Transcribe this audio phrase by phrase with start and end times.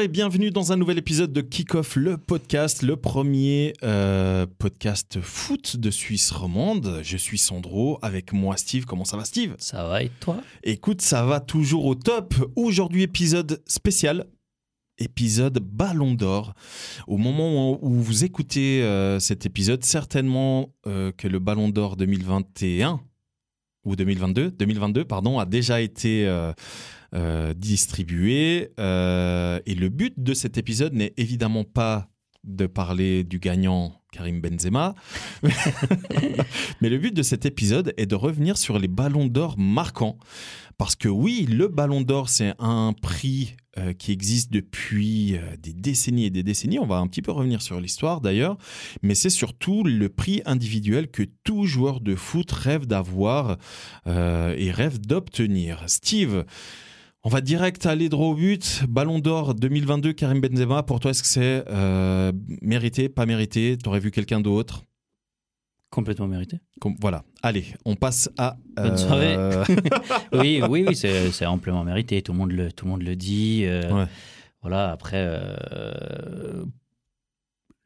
[0.00, 5.20] Bonjour et bienvenue dans un nouvel épisode de Kick-Off, le podcast, le premier euh, podcast
[5.20, 7.00] foot de Suisse romande.
[7.02, 8.86] Je suis Sandro, avec moi Steve.
[8.86, 9.56] Comment ça va Steve?
[9.58, 10.38] Ça va et toi?
[10.62, 12.32] Écoute, ça va toujours au top.
[12.56, 14.24] Aujourd'hui, épisode spécial.
[14.96, 16.54] Épisode Ballon d'Or.
[17.06, 23.02] Au moment où vous écoutez euh, cet épisode, certainement euh, que le Ballon d'Or 2021
[23.84, 26.54] ou 2022, 2022 pardon, a déjà été euh,
[27.56, 28.72] distribué.
[28.78, 32.08] Euh, et le but de cet épisode n'est évidemment pas
[32.44, 34.94] de parler du gagnant Karim Benzema,
[36.80, 40.18] mais le but de cet épisode est de revenir sur les ballons d'or marquants.
[40.78, 45.72] Parce que oui, le ballon d'or, c'est un prix euh, qui existe depuis euh, des
[45.72, 46.78] décennies et des décennies.
[46.78, 48.56] On va un petit peu revenir sur l'histoire d'ailleurs,
[49.02, 53.58] mais c'est surtout le prix individuel que tout joueur de foot rêve d'avoir
[54.06, 55.84] euh, et rêve d'obtenir.
[55.86, 56.46] Steve,
[57.22, 58.82] on va direct aller droit au but.
[58.88, 60.82] Ballon d'or 2022, Karim Benzema.
[60.82, 63.76] Pour toi, est-ce que c'est euh, mérité, pas mérité?
[63.76, 64.84] T'aurais vu quelqu'un d'autre?
[65.90, 66.58] Complètement mérité.
[66.80, 67.24] Com- Voilà.
[67.42, 68.56] Allez, on passe à.
[68.76, 69.36] Bonne soirée.
[70.32, 72.22] oui, oui, oui, c'est amplement mérité.
[72.22, 73.64] Tout le monde le, tout le, monde le dit.
[73.64, 74.06] euh, Ouais.
[74.62, 76.64] Voilà, après, euh,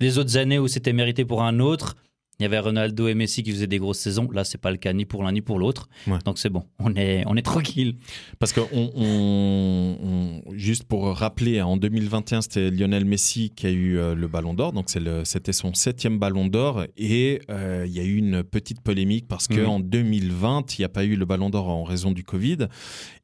[0.01, 1.97] les autres années où c'était mérité pour un autre,
[2.41, 4.29] il y avait Ronaldo et Messi qui faisaient des grosses saisons.
[4.33, 5.89] Là, c'est pas le cas ni pour l'un ni pour l'autre.
[6.09, 6.19] Ouais.
[6.25, 7.95] Donc c'est bon, on est, on est tranquille.
[8.41, 9.97] Parce que on, on-
[10.49, 14.55] on- juste pour rappeler, en 2021, c'était Lionel Messi qui a eu euh, le Ballon
[14.55, 14.73] d'Or.
[14.73, 14.91] Donc
[15.25, 19.47] c'était son septième Ballon d'Or et euh, il y a eu une petite polémique parce
[19.49, 19.69] que Mhm.
[19.69, 22.67] en 2020, il n'y a pas eu le Ballon d'Or en raison du Covid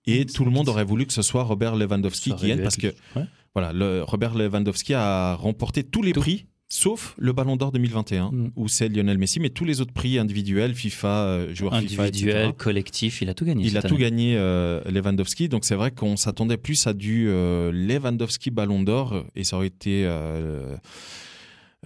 [0.06, 2.88] et tout le monde aurait voulu que ce soit Robert Lewandowski qui gagne parce que
[3.16, 3.24] ouais.
[3.54, 6.20] voilà, le, Robert Lewandowski a remporté tous les Tout.
[6.20, 6.46] prix.
[6.72, 8.52] Sauf le Ballon d'Or 2021, Mhm.
[8.54, 12.22] où c'est Lionel Messi, mais tous les autres prix individuels, FIFA, euh, joueurs FIFA, etc.
[12.28, 13.66] Individuel, collectif, il a tout gagné.
[13.66, 15.48] Il a tout gagné, euh, Lewandowski.
[15.48, 19.66] Donc c'est vrai qu'on s'attendait plus à du euh, Lewandowski Ballon d'Or et ça aurait
[19.66, 20.76] été euh,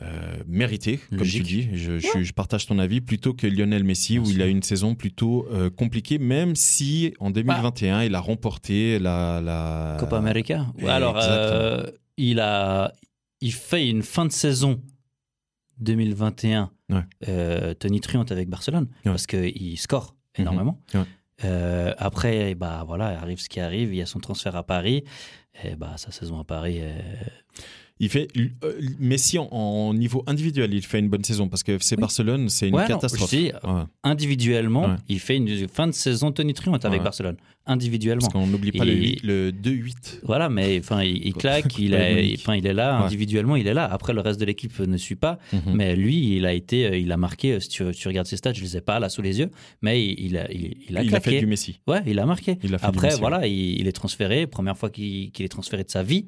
[0.02, 1.44] euh, mérité, comme Logique.
[1.44, 1.68] tu dis.
[1.72, 4.94] Je, je- je partage ton avis plutôt que Lionel Messi où il a une saison
[4.94, 10.66] plutôt euh, compliquée, même si en 2021 il a remporté la, la Copa América.
[10.86, 11.84] Alors, euh,
[12.18, 12.92] il, a,
[13.40, 14.80] il fait une fin de saison
[15.78, 17.02] 2021, Ouais.
[17.28, 17.74] euh,
[18.32, 19.12] avec Barcelone, Ouais.
[19.12, 20.80] parce qu'il score énormément.
[20.94, 21.00] Mhm.
[21.00, 21.06] Ouais.
[21.44, 25.04] Euh, après, bah, voilà, arrive ce qui arrive, il y a son transfert à Paris,
[25.64, 26.92] et bah, sa saison à Paris, euh,
[28.00, 31.72] Il fait euh, Messi en, en niveau individuel, il fait une bonne saison parce que
[31.72, 32.00] FC Oui.
[32.00, 33.30] Barcelone c'est une Ouais, non, catastrophe.
[33.30, 34.96] je dis, Ouais, individuellement, Ouais.
[35.08, 37.02] il fait une fin de saison Tony Truant avec.
[37.02, 38.20] Barcelone, individuellement.
[38.20, 40.20] parce qu'on n'oublie pas le, le 2-8.
[40.24, 43.84] Voilà, mais enfin, il, claque, il, est, enfin, il est là, individuellement, il est là.
[43.84, 45.38] Après, le reste de l'équipe ne suit pas.
[45.52, 45.60] Mhm.
[45.74, 47.52] Mais lui, il a été, euh, il a marqué.
[47.52, 49.50] euh, Si tu, tu regardes ses stats, je les ai pas là sous les yeux,
[49.82, 51.78] mais il, a, il, il a fait du Messi.
[51.86, 52.58] Ouais, il a marqué.
[52.82, 54.46] A Après, Messi, voilà, il, est transféré.
[54.48, 56.26] Première fois qu'il qu'il est transféré de sa vie.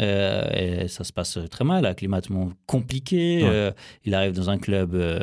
[0.00, 3.42] Euh, et ça se passe très mal, acclimatement compliqué.
[3.42, 3.48] Ouais.
[3.48, 3.70] Euh,
[4.04, 5.20] il arrive dans un club euh,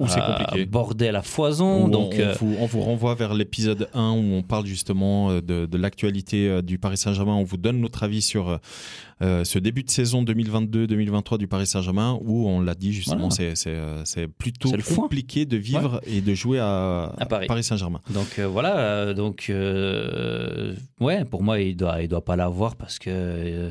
[0.00, 0.66] Où c'est à- compliqué.
[0.66, 1.84] bordel à foison.
[1.86, 4.66] Où donc, on, euh, on vous, on vous renvoie vers l'épisode 1 où on parle
[4.66, 7.34] justement euh, de, de l'actualité euh, du Paris Saint-Germain.
[7.34, 8.56] On vous donne notre avis sur euh,
[9.22, 13.34] euh, ce début de saison 2022-2023 du Paris Saint-Germain où on l'a dit justement, Voilà.
[13.34, 17.62] c'est- c'est euh, c'est plutôt compliqué de vivre et de jouer à, À Paris.
[17.62, 18.00] Saint-Germain.
[18.10, 22.76] Donc euh, voilà, euh, donc euh, ouais, pour moi il doit il doit pas l'avoir
[22.76, 23.70] parce que euh,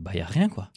[0.00, 0.68] bah il y a rien quoi.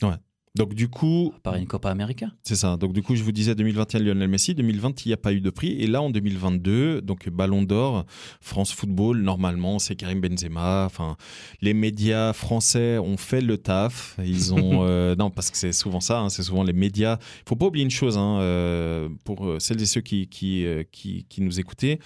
[0.57, 2.27] Donc du coup, À part une Copa América.
[2.43, 2.77] c'est ça.
[2.77, 5.41] Donc du coup, je vous disais 2021 Lionel Messi, 2020 il n'y a pas eu
[5.41, 8.05] de prix et là en 2022, donc Ballon d'Or,
[8.41, 10.85] France Football, normalement c'est Karim Benzema.
[10.85, 11.17] Enfin,
[11.61, 14.17] les médias français ont fait le taf.
[14.23, 17.17] Ils ont euh, non parce que c'est souvent ça, hein, c'est souvent les médias.
[17.21, 20.65] Il faut pas oublier une chose hein, euh, pour euh, celles et ceux qui qui,
[20.91, 21.99] qui qui nous écoutaient.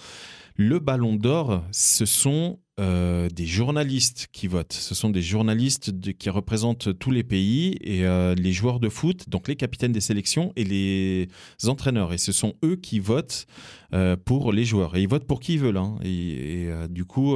[0.56, 4.74] Le Ballon d'Or, ce sont euh, des journalistes qui votent.
[4.74, 9.30] Ce sont des journalistes qui représentent tous les pays et euh, les joueurs de foot,
[9.30, 11.28] donc les capitaines des sélections et les
[11.68, 12.14] entraîneurs.
[12.14, 13.46] Et ce sont eux qui votent
[13.94, 14.96] euh, pour les joueurs.
[14.96, 15.78] Et ils votent pour qui ils veulent.
[15.78, 15.98] hein.
[16.03, 17.36] Et, du coup,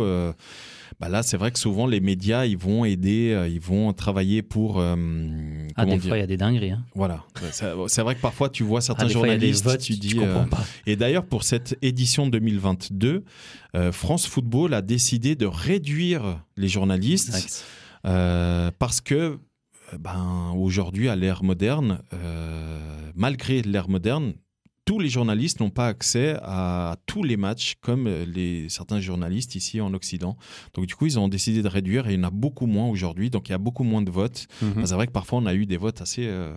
[0.99, 4.41] bah là, c'est vrai que souvent les médias, ils vont aider, euh, ils vont travailler
[4.41, 4.79] pour.
[4.79, 4.95] euh,
[5.75, 6.71] Ah des dire fois il y a des dingueries.
[6.71, 6.85] Hein.
[6.95, 7.23] Voilà.
[7.51, 9.65] C'est vrai que parfois tu vois Ah, certains des fois il y a des journalistes,
[9.65, 10.17] votes, tu dis.
[10.19, 10.43] euh,
[10.85, 13.23] et d'ailleurs, pour cette édition 2022,
[13.75, 17.59] euh, France Football a décidé de réduire les journalistes
[18.03, 19.39] parce que
[19.99, 24.33] ben, aujourd'hui, à l'ère moderne, euh, malgré l'ère moderne,
[24.85, 29.81] tous les journalistes n'ont pas accès à tous les matchs comme les, certains journalistes ici
[29.81, 30.37] en Occident.
[30.75, 32.87] Donc du coup, ils ont décidé de réduire et il y en a beaucoup moins
[32.87, 33.31] aujourd'hui.
[33.31, 34.47] Donc il y a beaucoup moins de votes.
[34.61, 34.71] Mhm.
[34.77, 36.53] Enfin, c'est vrai que parfois on a eu des votes assez, euh,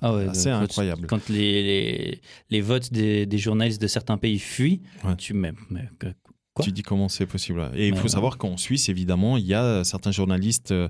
[0.00, 1.06] Ah ouais, assez quand- incroyables.
[1.08, 2.20] Quand les, les,
[2.50, 5.16] les votes des, des journalistes de certains pays fuient, Ouais.
[5.16, 5.52] tu mais
[6.54, 7.70] Quoi Tu dis comment c'est possible.
[7.74, 10.88] Et il faut savoir qu'en Suisse, évidemment, il y a certains journalistes euh,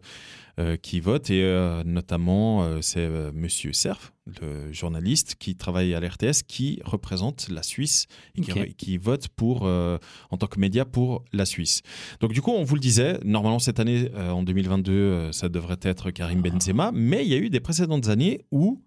[0.58, 6.00] euh, qui votent, et euh, notamment, euh, c'est Monsieur Cerf, le journaliste qui travaille à
[6.00, 11.46] l'RTS, qui représente la Suisse et qui, vote pour, en tant que média pour la
[11.46, 11.80] Suisse.
[12.20, 15.80] Donc, du coup, on vous le disait, normalement, cette année, en 2022, euh, ça devrait
[15.80, 16.50] être Karim Ah.
[16.50, 18.82] Benzema, mais il y a eu des précédentes années où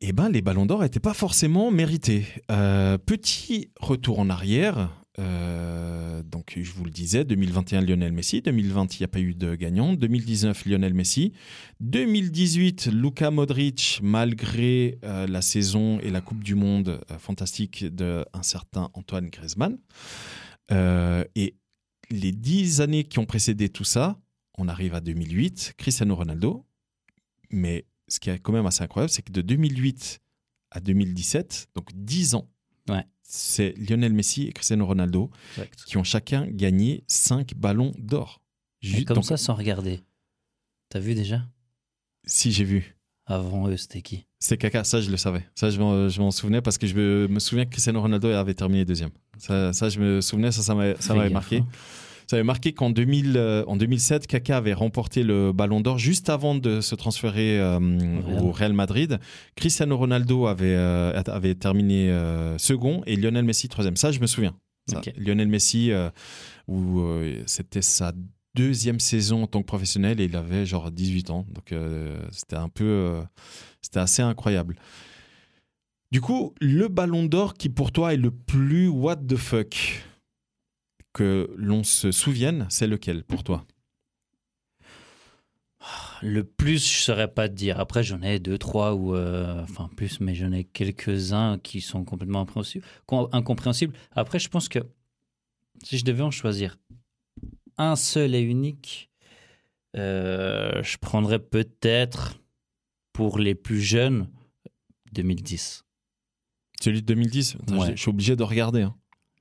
[0.00, 2.26] eh ben, les ballons d'or n'étaient pas forcément mérités.
[2.50, 4.90] Euh, petit retour en arrière.
[5.18, 9.34] Euh, donc, je vous le disais, 2021 Lionel Messi, 2020 il n'y a pas eu
[9.34, 11.32] de gagnant, 2019 Lionel Messi,
[11.80, 18.24] 2018 Luka Modric, malgré euh, la saison et la Coupe du Monde euh, fantastique d'un
[18.42, 19.78] certain Antoine Griezmann.
[20.70, 21.56] Et
[22.10, 24.18] les dix années qui ont précédé tout ça,
[24.58, 26.66] on arrive à 2008, Cristiano Ronaldo,
[27.50, 30.20] mais ce qui est quand même assez incroyable, c'est que de 2008
[30.70, 32.48] à 2017, donc 10 ans.
[33.28, 35.30] C'est Lionel Messi et Cristiano Ronaldo
[35.86, 38.40] qui ont chacun gagné 5 ballons d'or.
[39.06, 40.00] Comme donc, ça, sans regarder.
[40.90, 41.42] T'as vu déjà?
[42.24, 42.96] Si j'ai vu.
[43.28, 44.26] Avant eux, c'était qui?
[44.38, 45.44] C'est caca, ça je le savais.
[45.56, 49.10] Ça je m'en, souvenais parce que je me, souviens que Cristiano Ronaldo avait terminé deuxième.
[49.38, 51.58] Ça, ça, je me souvenais, ça, ça m'avait, marqué.
[51.58, 51.66] hein.
[52.26, 56.28] Ça avait marqué qu'en 2000, euh, en 2007, Kaka avait remporté le Ballon d'Or juste
[56.28, 58.44] avant de se transférer euh, Real.
[58.44, 59.20] au Real Madrid.
[59.54, 63.96] Cristiano Ronaldo avait, euh, avait terminé euh, second et Lionel Messi troisième.
[63.96, 64.56] Ça, je me souviens.
[64.90, 65.00] Ça.
[65.16, 65.90] Lionel Messi,
[66.68, 67.02] où
[67.46, 68.12] c'était sa
[68.54, 71.44] deuxième saison en tant que professionnel et il avait genre 18 ans.
[71.52, 71.74] Donc
[72.30, 73.20] c'était un peu,
[73.82, 74.76] c'était assez incroyable.
[76.12, 79.74] Du coup, le Ballon d'Or qui pour toi est le plus what the fuck?
[81.16, 83.64] Que l'on se souvienne, c'est lequel pour toi?
[86.22, 87.78] Le plus, je saurais pas te dire.
[87.78, 92.04] Après, j'en ai deux, trois ou euh, enfin plus, mais j'en ai quelques-uns qui sont
[92.04, 92.84] complètement incompréhensibles.
[93.06, 93.94] com- incompréhensibles.
[94.12, 94.80] Après, je pense que
[95.84, 96.76] si je devais en choisir
[97.78, 99.10] un seul et unique,
[99.96, 102.40] euh, je prendrais peut-être
[103.12, 104.28] pour les plus jeunes
[105.12, 105.84] 2010.
[106.80, 107.92] Celui de 2010 Attends, Ouais.
[107.96, 108.82] je, suis obligé de regarder.
[108.82, 108.94] hein.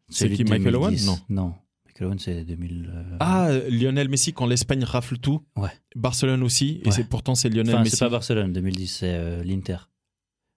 [0.09, 0.89] Celui qui, de Michael Owen?
[0.95, 1.07] 2010.
[1.07, 1.19] Non.
[1.29, 1.55] Non.
[2.17, 2.91] C'est 2000.
[2.93, 5.41] euh, Ah, Lionel Messi quand l'Espagne rafle tout.
[5.55, 5.69] Ouais.
[5.95, 6.81] Barcelone aussi.
[6.83, 6.91] Et Ouais.
[6.91, 7.95] c'est pourtant c'est Lionel Enfin, Messi.
[7.95, 9.77] c'est pas Barcelone 2010, c'est euh, l'Inter.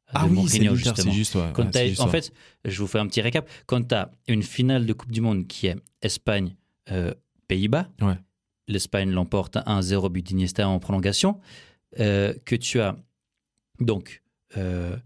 [0.08, 1.35] ah oui, c'est l'Inter, c'est juste.
[1.37, 2.32] ouais, Quand c'est juste en fait,
[2.64, 3.49] je vous fais un petit récap.
[3.67, 6.56] Quand tu as une finale de Coupe du Monde qui est Espagne,
[6.90, 7.12] euh,
[8.69, 11.40] l'Espagne l'emporte 1-0 but d'Iniesta en prolongation,
[11.96, 12.96] que tu as
[13.81, 14.23] donc
[14.56, 14.96] euh,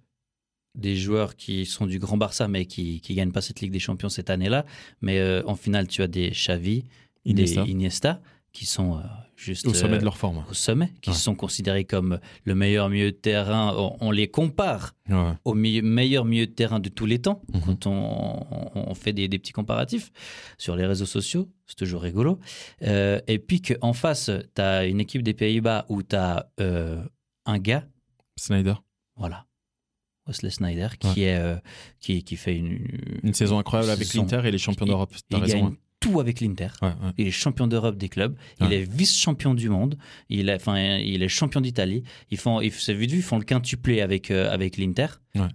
[0.75, 3.79] des joueurs qui sont du Grand Barça mais qui ne gagnent pas cette Ligue des
[3.81, 4.65] Champions cette année-là,
[5.01, 6.85] mais euh, en finale tu as des Xavi,
[7.25, 7.65] Iniesta.
[7.65, 8.21] des Iniesta
[8.53, 9.03] qui sont euh,
[9.35, 10.45] juste au sommet euh, de leur forme.
[10.51, 11.17] au sommet, qui Ouais.
[11.17, 13.75] sont considérés comme le meilleur milieu de terrain.
[13.79, 15.33] On, on les compare Ouais.
[15.47, 17.61] au meilleur milieu de terrain de tous les temps, Mhm.
[17.65, 20.11] quand on, on- on fait des, des petits comparatifs
[20.59, 22.39] sur les réseaux sociaux, c'est toujours rigolo.
[22.83, 26.51] Euh, et puis qu'en face, tu as une équipe des Pays-Bas où tu as
[27.47, 27.87] un gars,
[28.37, 28.75] Snyder.
[29.17, 29.47] voilà,
[30.27, 31.57] Wesley Snyder, qui, est, euh,
[32.01, 32.79] qui, qui fait une,
[33.23, 35.13] Une saison incroyable avec saison- l'Inter et les champions d'Europe.
[35.31, 35.55] Il raison.
[35.59, 35.77] gagne hein.
[36.01, 36.69] tout avec l'Inter.
[36.81, 37.13] Ouais, ouais.
[37.19, 38.37] Il est champion d'Europe des clubs.
[38.61, 39.99] Il est vice-champion du monde.
[40.29, 42.03] Il est, enfin, il est champion d'Italie.
[42.31, 45.07] Ils font, ils, c'est vu de vue, ils font le quintuplé avec, euh, avec l'Inter.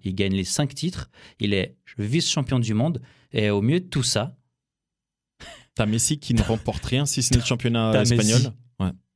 [0.04, 1.10] Il gagne les cinq titres.
[1.40, 3.02] Il est vice-champion du monde.
[3.32, 4.36] Et au milieu de tout ça,
[5.76, 8.40] T'as Messi qui ne remporte rien si ce n'est le championnat espagnol.
[8.40, 8.50] Messi.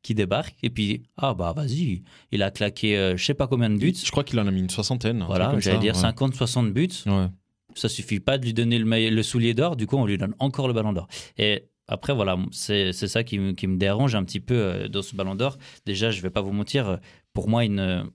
[0.04, 3.70] Qui débarque et puis ah bah vas-y, il a claqué euh, je sais pas combien
[3.70, 3.94] de buts.
[4.04, 5.24] Je crois qu'il en a mis une soixantaine.
[5.28, 6.02] Voilà, j'allais dire ouais.
[6.02, 6.90] 50 60 buts.
[7.06, 7.28] Ouais.
[7.76, 10.36] Ça suffit pas de lui donner le, le soulier d'or, du coup on lui donne
[10.40, 11.08] encore le ballon d'or.
[11.38, 15.02] Et après voilà, c'est ça qui, me- qui me dérange un petit peu euh, dans
[15.02, 15.58] ce ballon d'or.
[15.86, 17.00] Déjà, je vais pas vous mentir,
[17.34, 18.10] pour moi une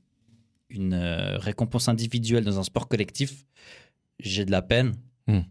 [0.71, 3.47] une euh, récompense individuelle dans un sport collectif,
[4.19, 4.97] j'ai de la peine.
[5.29, 5.43] Hmm.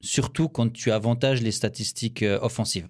[0.00, 2.88] Surtout quand tu avantages les statistiques euh, offensives.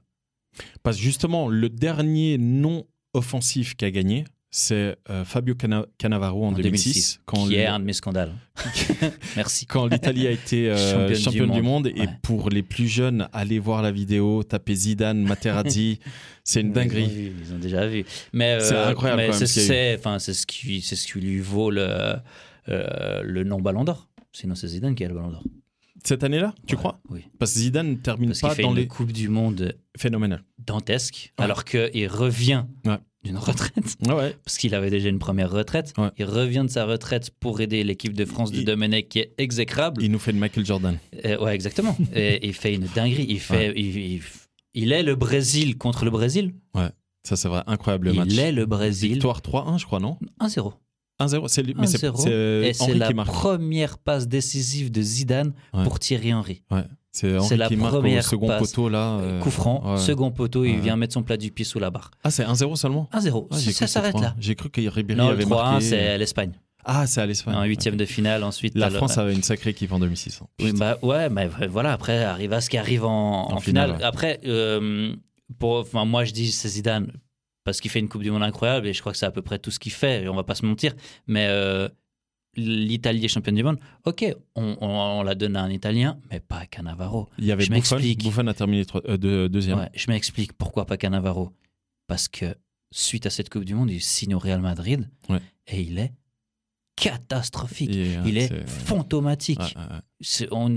[0.83, 2.85] Parce que justement, le dernier non
[3.15, 7.67] offensif qui a gagné, c'est euh, Fabio Cana- Cannavaro en, 2006, quand qui le- est
[7.67, 8.33] un de mes scandales.
[9.37, 9.67] Merci.
[9.67, 11.85] quand l'Italie a été euh, Championne du championne du monde.
[11.85, 11.87] monde.
[11.89, 15.99] Et pour les plus jeunes, allez voir la vidéo, tapez Zidane, Materazzi,
[16.45, 17.07] c'est une Ils ont dinguerie.
[17.09, 18.05] vu, Ils ont déjà vu.
[18.33, 21.87] Mais euh, C'est incroyable ce c'est ce qui c'est ce qui lui vaut le
[22.71, 24.09] euh, le nom Ballon d'Or.
[24.33, 25.43] Sinon c'est Zidane qui a le Ballon d'Or.
[26.09, 27.21] Cette année-là, tu Ouais, crois Oui.
[27.39, 30.43] Parce que Zidane ne termine Parce pas fait dans une les Coupe du Monde phénoménal.
[30.59, 31.45] dantesque, Ouais.
[31.45, 32.97] alors qu'il revient Ouais.
[33.25, 33.75] d'une retraite.
[34.07, 34.37] Ouais, ouais.
[34.45, 35.93] Parce qu'il avait déjà une première retraite.
[35.99, 36.09] Ouais.
[36.17, 39.35] Il revient de sa retraite pour aider l'équipe de France de Il- Domenech qui est
[39.37, 40.03] exécrable.
[40.03, 40.99] Il nous fait le Michael Jordan.
[41.27, 41.95] Euh, ouais, exactement.
[42.15, 43.27] Et il fait une dinguerie.
[43.29, 44.23] Il, fait, il, il-
[44.75, 46.55] il est le Brésil contre le Brésil.
[47.25, 48.39] Ça, c'est vrai, incroyable le il match.
[48.39, 49.13] est le Brésil.
[49.15, 50.17] Victoire 3-1, je crois, non?
[50.41, 50.73] 1-0.
[51.21, 51.49] 1-0.
[51.49, 52.17] C'est mais c'est 1-0.
[52.17, 52.31] c'est
[52.69, 53.29] Et c'est la qui marque.
[53.29, 55.85] première passe décisive de Zidane Ouais.
[55.85, 56.63] pour Thierry Henry.
[56.71, 56.85] Ouais.
[57.11, 58.61] C'est Henry la qui marque au première second passe.
[58.71, 59.19] poteau là.
[59.19, 59.99] euh, Coup franc, ouais.
[59.99, 62.11] second poteau, il vient mettre son plat du pied sous la barre.
[62.23, 63.09] Ah, c'est 1-0 seulement?
[63.13, 64.29] 1-0, Ah, j'ai cru ça s'arrête là.
[64.29, 64.35] 3-1.
[64.39, 65.85] J'ai cru que Ribéry Non, le avait 3-1, marqué.
[65.85, 66.53] c'est l'Espagne.
[66.85, 67.55] Ah, c'est à l'Espagne.
[67.57, 68.01] En huitième Ok.
[68.01, 68.75] de finale, ensuite.
[68.77, 70.41] La t'as le- France avait une sacrée équipe en 2006.
[70.43, 70.47] hein.
[70.63, 73.99] Oui, bah ouais, mais voilà, après arrive à ce qui arrive en, En en finale.
[74.03, 75.13] Après, euh,
[75.59, 77.09] pour, enfin, moi je dis c'est Zidane
[77.69, 79.43] parce qu'il fait une Coupe du Monde incroyable et je crois que c'est à peu
[79.43, 80.95] près tout ce qu'il fait, et on va pas se mentir.
[81.27, 81.89] Mais euh,
[82.57, 84.25] l'Italie est championne du monde, ok,
[84.57, 87.29] on, on- on la donne à un Italien, mais pas à Cannavaro.
[87.39, 88.25] Il y avait je m'explique.
[88.25, 89.79] Buffon a terminé trois- euh, deux- deuxième.
[89.79, 91.53] Ouais, je m'explique pourquoi pas Cannavaro.
[92.07, 92.57] Parce que
[92.91, 95.41] suite à cette Coupe du Monde, il signe au Real Madrid Ouais.
[95.67, 96.13] et il est
[96.97, 97.91] catastrophique.
[97.95, 99.61] Et, il est c'est- fantomatique.
[99.61, 100.75] Ouais, on-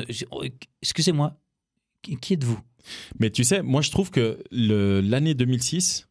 [0.82, 1.38] Excusez-moi,
[2.02, 2.60] qui, êtes-vous?
[3.20, 6.08] Mais tu sais, moi je trouve que l'année 2006,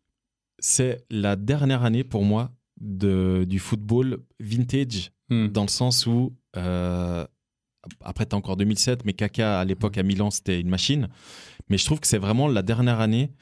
[0.60, 7.24] c'est la dernière année pour moi de, du football vintage, dans le sens où, euh,
[8.00, 11.08] après tu as encore 2007, mais Kaka à l'époque à Milan c'était une machine.
[11.68, 13.32] Mais je trouve que c'est vraiment la dernière année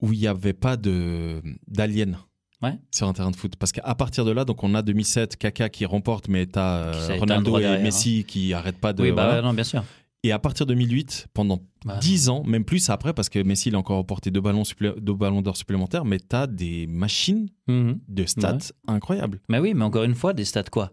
[0.00, 2.18] où il n'y avait pas d'alien.
[2.62, 2.78] Ouais.
[2.94, 3.56] Sur un terrain de foot.
[3.56, 6.90] Parce qu'à partir de là, donc on a 2007, Kaka qui remporte, mais tu as
[6.92, 7.82] Qui s'est éteint Ronaldo et derrière, hein.
[7.82, 9.02] Messi qui arrêtent pas de.
[9.02, 9.42] Oui, bah voilà.
[9.42, 9.84] non, bien sûr.
[10.26, 13.68] Et à partir de 2008, pendant Bah, 10 ans, même plus après, parce que Messi
[13.68, 17.48] il a encore remporté deux ballons, deux ballons d'or supplémentaires, mais tu as des machines
[17.68, 18.00] mhm.
[18.08, 19.40] de stats incroyables.
[19.48, 20.92] Mais oui, mais encore une fois, des stats quoi?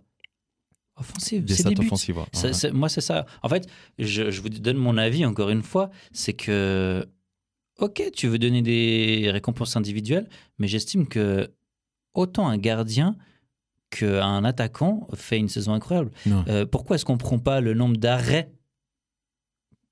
[0.98, 1.44] Offensives.
[1.46, 1.88] Des stats des buts.
[1.88, 2.18] offensives.
[2.20, 2.26] ouais.
[2.32, 2.54] Ça- Ouais.
[2.54, 3.26] c'est- moi, c'est ça.
[3.42, 7.04] En fait, je, je vous donne mon avis encore une fois, c'est que,
[7.80, 11.50] ok, tu veux donner des récompenses individuelles, mais j'estime que
[12.14, 13.16] autant un gardien
[13.90, 16.12] qu'un attaquant fait une saison incroyable.
[16.48, 18.52] Euh, pourquoi est-ce qu'on prend pas le nombre d'arrêts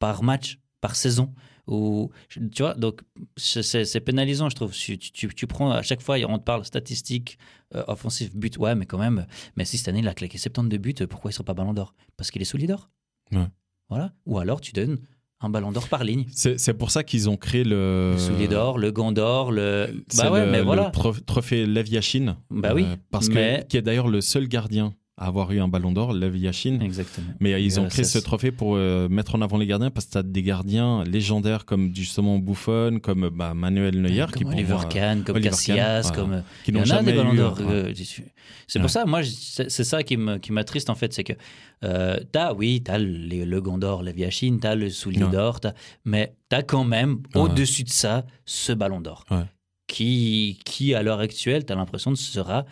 [0.01, 1.33] par match, par saison
[1.67, 3.01] ou, tu vois, donc
[3.37, 4.71] c'est- pénalisant, je trouve.
[4.73, 7.37] Tu, tu- tu prends à chaque fois, on te parle statistiques,
[7.75, 10.95] euh, offensif, but, ouais, mais quand même, Messi cette année, il a claqué 72 buts,
[11.09, 11.93] pourquoi il ne sera pas ballon d'or?
[12.17, 12.89] Parce qu'il est sous leader.
[13.31, 13.47] Ouais.
[13.89, 14.11] Voilà.
[14.25, 14.97] Ou alors tu donnes
[15.39, 16.25] un ballon d'or par ligne.
[16.33, 18.13] C'est pour ça qu'ils ont créé le.
[18.13, 20.03] Le soulier d'or, le gant d'or, le.
[20.17, 20.91] Bah ouais, le- mais voilà.
[21.25, 22.37] trophée Lev Yashin.
[22.49, 25.67] Bah oui, Parce que, mais- qui est d'ailleurs le seul gardien à avoir eu un
[25.67, 26.79] ballon d'or, Lev Yashin.
[26.81, 27.27] Exactement.
[27.39, 30.05] Mais ils ont Euh, créé ce trophée pour euh, mettre en avant les gardiens parce
[30.07, 34.43] que tu as des gardiens légendaires comme justement Buffon, comme bah, Manuel Neuer, qui comme
[34.43, 36.43] pour Oliver moi, Kahn, comme Oliver Casillas, Kahn, comme.
[36.63, 37.57] qui n'ont jamais des ballons d'or.
[37.59, 37.93] euh, euh,
[38.67, 38.81] c'est Ouais.
[38.81, 41.33] pour ça, moi, c'est ça qui me- qui m'attriste en fait, c'est que
[41.83, 45.31] euh, t'as, oui, t'as le, le gant d'or, le Viachine, t'as le soulier Ouais.
[45.31, 45.73] d'or, t'as-
[46.05, 49.25] mais t'as quand même au-dessus de ça ce ballon d'or
[49.87, 52.65] qui, qui, à l'heure actuelle, t'as l'impression ne sera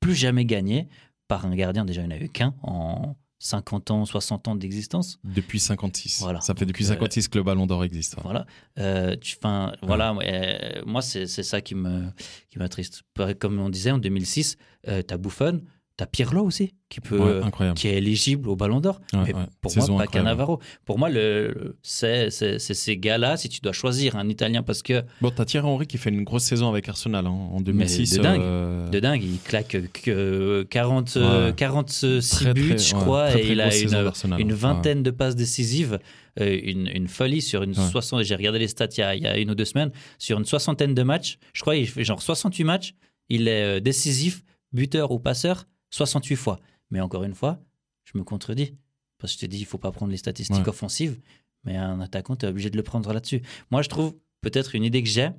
[0.00, 0.88] plus jamais gagné
[1.32, 1.86] par un gardien.
[1.86, 5.18] Déjà, il n'y en a eu qu'un en 50 ans, 60 ans d'existence.
[5.24, 6.20] Depuis 56.
[6.20, 6.42] Voilà.
[6.42, 8.16] Ça fait depuis Donc, euh, 56 que le ballon d'or existe.
[8.16, 8.22] ouais.
[8.22, 8.44] Voilà.
[8.78, 12.04] Euh, tu, 'fin, voilà euh, moi, c'est c'est ça qui me
[12.50, 13.02] qui m'attriste.
[13.40, 14.58] Comme on disait en 2006,
[14.88, 15.62] euh, t'as Buffon,
[15.96, 19.00] t'as Pirlo aussi, qui peut, Ouais, qui est éligible au Ballon d'Or.
[19.12, 19.42] Ouais, mais ouais.
[19.60, 20.10] pour Saison moi, pas.
[20.10, 20.58] Cannavaro.
[20.84, 24.82] Pour moi, le, c'est c'est- c'est ces gars-là, si tu dois choisir un Italien, parce
[24.82, 28.16] que Bon, t'as Thierry Henry qui fait une grosse saison avec Arsenal hein, en 2006.
[28.16, 28.40] de dingue.
[28.40, 31.54] euh, de dingue, il claque que 40, euh, Ouais.
[31.54, 34.54] 46 très, buts, très- je crois, très, et il a une, une ouais.
[34.58, 35.98] vingtaine de passes décisives,
[36.40, 38.22] euh, une, une folie sur une soixante.
[38.22, 40.38] J'ai regardé les stats il y, a, il y a une ou deux semaines, sur
[40.38, 41.38] une soixantaine de matchs.
[41.52, 42.94] Je crois qu'il fait genre 68 matchs.
[43.28, 46.58] Il est euh, décisif, buteur ou passeur, 68 fois.
[46.90, 47.60] Mais encore une fois,
[48.04, 48.74] je me contredis.
[49.18, 50.68] Parce que je te dis, il faut pas prendre les statistiques Ouais.
[50.68, 51.20] offensives,
[51.62, 53.40] mais un attaquant, tu es obligé de le prendre là-dessus.
[53.70, 55.30] Moi, je trouve peut-être une idée que j'ai,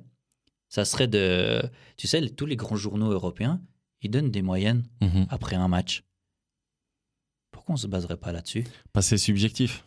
[0.70, 1.62] ça serait de.
[1.98, 3.60] Tu sais, tous les grands journaux européens,
[4.00, 5.26] ils donnent des moyennes mhm.
[5.28, 6.02] après un match.
[7.50, 8.64] Pourquoi on se baserait pas là-dessus?
[8.92, 9.86] Pas c'est subjectif.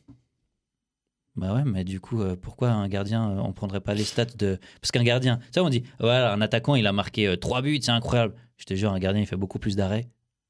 [1.35, 4.25] Bah ouais, mais du coup, euh, pourquoi un gardien, euh, on prendrait pas les stats
[4.25, 4.59] de.
[4.79, 7.91] Parce qu'un gardien, ça on dit, voilà, un attaquant, il a marqué 3 buts, c'est
[7.91, 8.35] incroyable.
[8.57, 10.07] Je te jure, un gardien, il fait beaucoup plus d'arrêts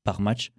[0.07, 0.51] par match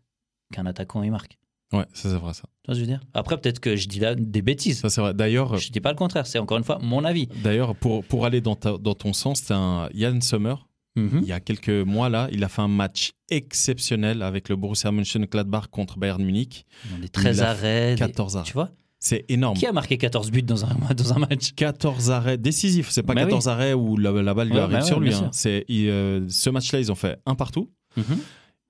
[0.53, 1.39] qu'un attaquant, il marque.
[1.73, 2.43] Ouais, ça, c'est vrai ça.
[2.63, 3.01] Tu vois ce que je veux dire?
[3.15, 4.81] Après, peut-être que je dis là des bêtises.
[4.81, 5.13] Ça c'est vrai.
[5.15, 7.27] D'ailleurs, Je dis pas le contraire, c'est encore une fois mon avis.
[7.43, 10.55] d'ailleurs pour pour aller dans ta- dans ton sens, c'est un Yann Sommer.
[10.97, 11.21] Mhm.
[11.23, 14.91] Il y a quelques mois là, il a fait un match exceptionnel avec le Borussia
[14.93, 16.65] Mönchengladbach contre Bayern Munich.
[16.91, 17.95] Dans des 13 Il a arrêts.
[17.95, 18.47] des- 14 arrêts.
[18.47, 18.71] Tu vois?
[18.99, 19.57] C'est énorme.
[19.57, 21.53] Qui a marqué 14 buts dans un, dans un match?
[21.55, 22.91] 14 arrêts décisifs.
[22.91, 24.99] C'est pas Bah 14 arrêts où la, la balle lui Ouais, arrive bah ouais, sur
[25.01, 25.15] lui.
[25.15, 25.29] hein.
[25.33, 27.71] C'est euh, ce match-là, ils ont fait un partout.
[27.97, 28.19] Mhm.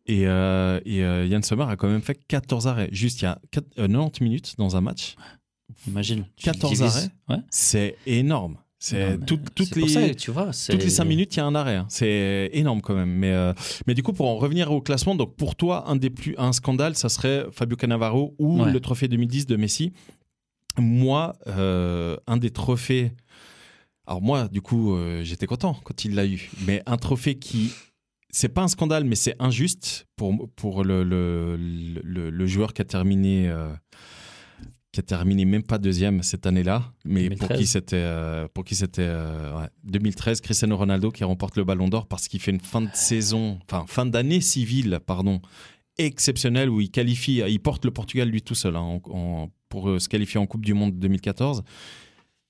[0.08, 2.88] Et, euh, et euh, Yann Sommer a quand même fait 14 arrêts.
[2.92, 5.16] Juste il y a quatre- euh, 90 minutes dans un match.
[5.86, 6.24] Imagine.
[6.36, 6.96] tu 14 divises.
[6.96, 7.42] arrêts Ouais.
[7.50, 8.56] C'est énorme.
[8.80, 11.46] C'est tout- toutes les ça, tu vois, c'est- toutes les 5 minutes, il y a
[11.46, 11.74] un arrêt.
[11.76, 11.86] hein.
[11.88, 13.10] C'est énorme quand même.
[13.10, 13.34] Mais,
[13.86, 16.52] mais du coup, pour en revenir au classement, donc pour toi, un des plus un
[16.52, 18.72] scandale, ça serait Fabio Cannavaro ou Ouais.
[18.72, 19.92] le trophée 2010 de Messi.
[20.78, 23.12] Moi, un des trophées.
[24.06, 26.48] Alors moi, du coup, euh, j'étais content quand il l'a eu.
[26.66, 27.72] Mais un trophée qui,
[28.30, 32.82] c'est pas un scandale, mais c'est injuste pour pour le le, le, le joueur qui
[32.82, 33.48] a terminé.
[33.48, 33.72] euh,
[34.90, 37.58] qui a terminé même pas deuxième cette année-là, mais pour 2013.
[37.58, 41.88] qui c'était euh, pour qui c'était euh, ouais, 2013 Cristiano Ronaldo qui remporte le Ballon
[41.88, 45.42] d'Or parce qu'il fait une fin de saison, enfin fin d'année civile, pardon,
[45.98, 49.90] exceptionnelle où il qualifie, il porte le Portugal lui tout seul hein, en- en- pour
[49.90, 51.62] euh, se qualifier en Coupe du Monde 2014.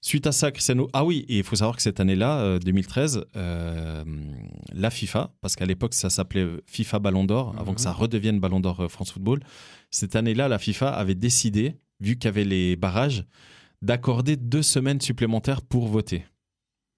[0.01, 0.89] Suite à ça, Cristiano.
[0.93, 4.05] Ah oui, et il faut savoir que cette année-là, euh, 2013, euh,
[4.73, 7.75] la FIFA, parce qu'à l'époque ça s'appelait FIFA Ballon d'Or, avant Mhm.
[7.77, 9.41] que ça redevienne Ballon d'Or euh, France Football,
[9.91, 13.25] cette année-là, la FIFA avait décidé, vu qu'il y avait les barrages,
[13.83, 16.25] d'accorder deux semaines supplémentaires pour voter.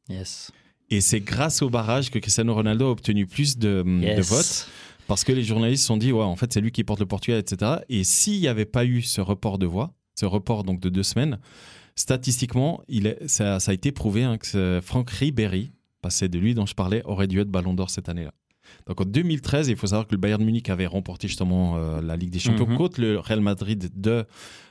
[0.08, 0.50] Yes.
[0.90, 4.28] Et c'est grâce aux barrages que Cristiano Ronaldo a obtenu plus de, de Yes.
[4.28, 4.68] votes,
[5.06, 7.06] parce que les journalistes se sont dit, ouais, en fait, c'est lui qui porte le
[7.06, 7.76] Portugal, etc.
[7.88, 11.02] Et s'il n'y avait pas eu ce report de voix, ce report donc de deux
[11.02, 11.38] semaines,
[11.96, 15.72] statistiquement, il est, ça, ça a été prouvé hein, que Franck Ribéry,
[16.08, 18.32] c'est de lui dont je parlais, aurait dû être Ballon d'Or cette année-là.
[18.86, 22.16] Donc en 2013, il faut savoir que le Bayern Munich avait remporté justement euh, la
[22.16, 22.76] Ligue des Champions Mhm.
[22.76, 24.24] contre le Real Madrid de...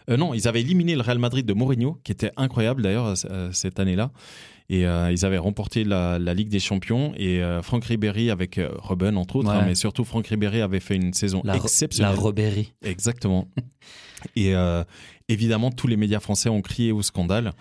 [0.10, 3.50] euh, non, ils avaient éliminé le Real Madrid de Mourinho, qui était incroyable d'ailleurs euh,
[3.52, 4.12] cette année-là.
[4.72, 7.12] Et ils avaient remporté la, la Ligue des Champions.
[7.18, 9.56] Et Franck Ribéry, avec Robben entre autres, Ouais.
[9.56, 12.16] hein, mais surtout Franck Ribéry avait fait une saison La, ro- la exceptionnelle.
[12.16, 12.74] robérie.
[12.84, 13.48] Exactement.
[14.36, 14.54] et
[15.30, 17.54] évidemment, tous les médias français ont crié au scandale.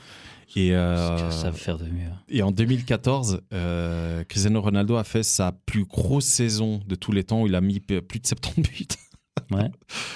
[0.57, 2.09] Et, euh, ça faire de mieux.
[2.29, 7.23] et en 2014, euh, Cristiano Ronaldo a fait sa plus grosse saison de tous les
[7.23, 8.87] temps où il a mis plus de 70 buts.
[9.51, 9.71] Ouais.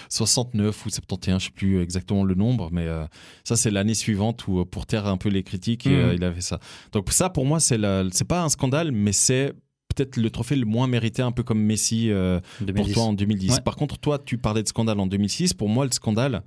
[0.09, 3.07] 69 ou 71, je sais plus exactement le nombre, mais euh,
[3.45, 6.41] ça c'est l'année suivante où euh, pour taire un peu les critiques, euh, il avait
[6.41, 6.59] ça.
[6.93, 7.79] Donc ça pour moi c'est
[8.11, 9.53] c'est pas un scandale, mais c'est
[9.95, 12.93] peut-être le trophée le moins mérité, un peu comme Messi euh, pour 2010.
[12.95, 13.53] toi en 2010.
[13.53, 13.61] Ouais.
[13.61, 15.55] Par contre, toi tu parlais de scandale en 2006.
[15.55, 16.43] Pour moi le scandale,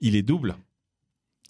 [0.00, 0.56] il est double.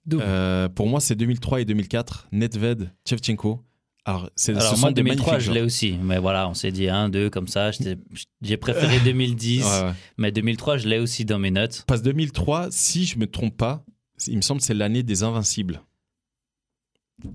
[0.07, 0.23] Double.
[0.27, 3.63] Euh, pour moi c'est 2003 et 2004, Nedved, Shevchenko.
[4.07, 6.53] Alors, c'est, Alors ce moi sont des 2003 magnifiques je l'ai aussi, mais voilà, on
[6.53, 7.71] s'est dit un, deux comme ça.
[7.71, 7.97] j'étais-
[8.43, 9.93] J'ai préféré 2010, Ouais, ouais.
[10.19, 11.85] mais 2003 je l'ai aussi dans mes notes.
[11.87, 13.83] Parce que 2003, si je me trompe pas,
[14.27, 15.81] il me semble que c'est l'année des Invincibles.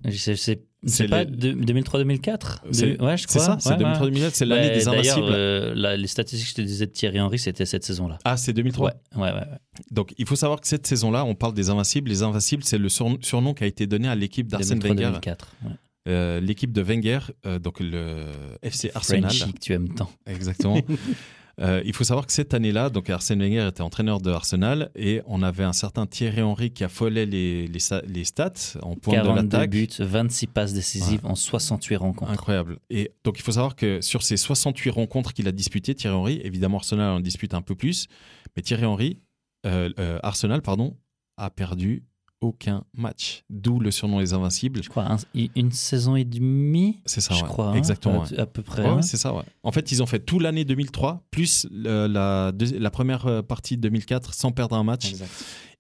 [0.05, 3.41] Je sais- C'est C'est c'est pas le- de- 2003-2004 C'est- De- Ouais, je C'est crois.
[3.41, 3.83] ça, c'est ouais, ouais.
[3.83, 5.25] 2003-2004, c'est l'année Ouais, des Invincibles.
[5.29, 8.17] euh, la- les statistiques que je te disais de Thierry Henry, c'était cette saison-là.
[8.23, 9.33] Ah, c'est 2003 Ouais, ouais, ouais.
[9.39, 9.45] ouais.
[9.91, 12.09] Donc, il faut savoir que cette saison-là, on parle des Invincibles.
[12.09, 15.47] Les Invincibles, c'est le surnom, qui a été donné à l'équipe d'Arsène Wenger, 2003-2004.
[15.65, 15.71] ouais.
[16.07, 18.27] Euh, l'équipe de Wenger, euh, donc le
[18.63, 19.29] FC Arsenal.
[19.31, 20.09] Frenchie que tu aimes tant.
[20.25, 20.77] Exactement.
[21.61, 25.21] Euh, il faut savoir que cette année-là, donc Arsène Wenger était entraîneur de Arsenal et
[25.25, 29.23] on avait un certain Thierry Henry qui affolait les, les, les stats en point de
[29.23, 29.69] 42 l'attaque.
[29.69, 32.31] buts, 26 passes décisives en 68 rencontres.
[32.31, 32.79] Incroyable.
[32.89, 36.41] Et donc il faut savoir que sur ces 68 rencontres qu'il a disputées, Thierry Henry,
[36.43, 38.07] évidemment Arsenal en dispute un peu plus,
[38.55, 39.19] mais Thierry Henry,
[39.65, 40.97] euh, euh, Arsenal, pardon,
[41.37, 42.03] a perdu
[42.41, 43.43] aucun match.
[43.49, 44.81] D'où le surnom les Invincibles.
[44.83, 45.17] Je crois un-
[45.55, 47.47] une saison et demie, C'est ça, je ouais.
[47.47, 47.69] crois.
[47.69, 48.23] hein, Exactement.
[48.23, 48.39] à, ouais.
[48.39, 48.83] à peu près.
[48.83, 49.01] Ouais, hein.
[49.01, 49.43] c'est ça, ouais.
[49.63, 53.81] En fait, ils ont fait tout l'année 2003, plus le- la, première euh, partie de
[53.81, 55.09] 2004 sans perdre un match.
[55.09, 55.29] Exact.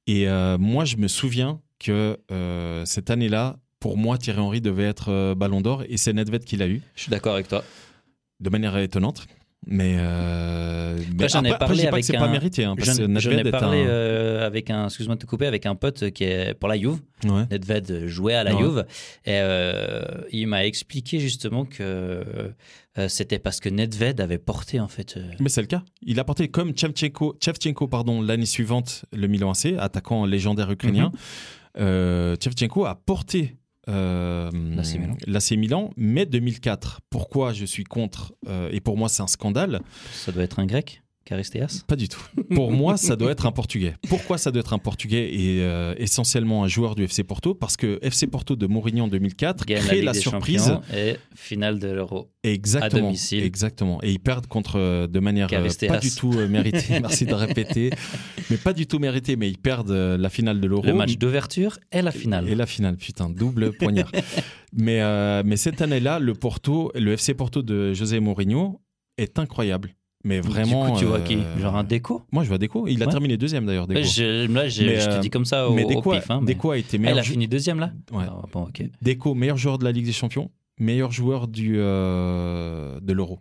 [0.07, 4.83] Et euh, moi, je me souviens que euh, cette année-là, pour moi, Thierry Henry devait
[4.83, 7.63] être euh, Ballon d'Or et c'est Nedved qui l'a eu, Je suis d'accord avec toi.
[8.41, 9.25] de manière étonnante.
[9.67, 12.63] Mais, euh, mais j'en ai après, après, parlé pas avec que c'est un- pas mérité.
[12.63, 15.75] Hein, parce J'en ai parlé un- euh, avec un, excuse-moi de te couper, avec un
[15.75, 16.99] pote qui est pour la Juve.
[17.25, 17.43] Ouais.
[17.51, 18.61] Nedved jouait à la Ouais.
[18.61, 18.85] Juve.
[19.25, 22.23] Et euh, il m'a expliqué justement que
[22.97, 25.19] euh, c'était parce que Nedved avait porté en fait.
[25.39, 25.83] Mais c'est le cas.
[26.03, 31.11] Il a porté comme Chevchenko, Chevchenko, pardon, l'année suivante le Milan AC, attaquant légendaire ukrainien.
[31.13, 31.19] Mhm.
[31.81, 34.49] Euh, Chevchenko a porté euh,
[35.27, 35.91] L'AC Milan.
[35.97, 37.01] mais 2004.
[37.09, 39.81] Pourquoi je suis contre euh, Et pour moi, c'est un scandale.
[40.13, 41.83] ça doit être un grec, Charisteas.
[41.87, 42.21] Pas du tout.
[42.55, 43.95] Pour moi, ça doit être un Portugais.
[44.09, 47.53] Pourquoi ça doit être un Portugais et euh, essentiellement un joueur du FC Porto?
[47.53, 50.73] Parce que FC Porto de Mourinho en 2004 Gagne crée la surprise.
[50.95, 52.31] Et finale de l'Euro.
[52.43, 53.01] Exactement.
[53.01, 53.43] À domicile.
[53.43, 53.99] Exactement.
[54.01, 55.87] Et ils perdent contre euh, de manière euh, Caristeas.
[55.87, 56.99] pas du tout méritée.
[57.01, 57.91] Merci de répéter.
[58.49, 59.35] Mais pas du tout méritée.
[59.35, 60.85] Mais ils perdent la finale de l'Euro.
[60.85, 62.49] Le match d'ouverture et la finale.
[62.49, 64.11] Et la finale, putain, double poignard.
[64.73, 68.81] mais, euh, mais cette année-là, le Porto, le FC Porto de José Mourinho
[69.17, 69.95] est incroyable.
[70.25, 70.85] Mais vraiment.
[70.87, 72.87] Du coup, tu vois euh, qui Genre un déco Moi, je vois Deco.
[72.87, 73.11] Il a Ouais.
[73.11, 73.87] terminé deuxième d'ailleurs.
[73.89, 76.29] Je- Là, Mais, je te euh, dis comme ça au, mais pif.
[76.29, 77.17] hein, mais- Deco a été Ah, il meilleur.
[77.19, 77.91] a fini deuxième là?
[78.11, 78.25] Ouais.
[78.27, 78.83] Ah, bon, ok.
[79.01, 83.39] Deco, meilleur joueur de la Ligue des Champions, meilleur joueur du, euh, de l'Euro.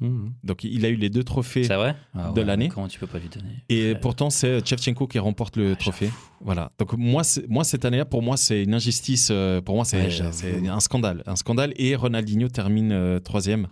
[0.00, 0.32] Mhm.
[0.42, 1.62] Donc il a eu les deux trophées.
[1.62, 1.94] Vrai?
[2.14, 2.68] Ah de ouais, l'année.
[2.68, 3.62] Comment tu peux pas lui donner?
[3.68, 3.98] Et Ouais.
[4.00, 6.10] pourtant, c'est Chevchenko qui remporte le Ouais, trophée.
[6.40, 6.72] Voilà.
[6.78, 9.28] Donc moi, moi cette année-là, pour moi, c'est une injustice.
[9.30, 11.72] euh, Pour moi, c'est Ouais, un scandale, un scandale.
[11.76, 13.68] Et Ronaldinho termine euh, troisième.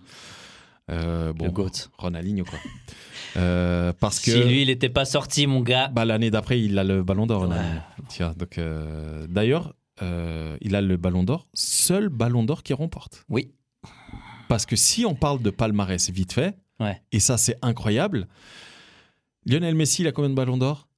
[0.93, 1.71] Euh, bon, Le GOAT.
[1.99, 2.59] Ronaldinho quoi.
[3.39, 5.89] Euh, parce que Si lui, il était pas sorti, mon gars.
[5.89, 7.49] bah, l'année d'après, il a le Ballon d'Or.
[7.49, 8.35] Ouais.
[8.37, 13.25] Donc euh, d'ailleurs, euh, il a le Ballon d'Or, seul Ballon d'Or qui remporte.
[13.31, 13.51] Oui.
[14.49, 17.01] Parce que si on parle de palmarès vite fait, Ouais.
[17.11, 18.29] et ça c'est incroyable,
[19.47, 20.89] Lionel Messi, il a combien de ballons d'or?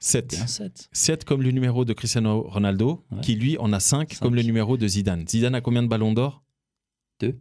[0.00, 0.30] 7.
[0.34, 0.88] Bien 7.
[0.90, 3.20] 7 comme le numéro de Cristiano Ronaldo, Ouais.
[3.20, 4.36] qui lui en a 5 comme Cinq.
[4.36, 5.24] le numéro de Zidane.
[5.28, 6.42] Zidane a combien de ballons d'or?
[7.20, 7.38] 2.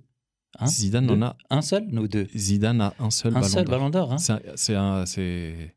[0.60, 1.14] Un, Zidane deux.
[1.16, 2.28] en a Un seul Nous deux.
[2.36, 4.14] Zidane a un seul Un ballon seul ballon d'or.
[4.14, 4.34] Hein C'est
[4.76, 5.74] un- c'est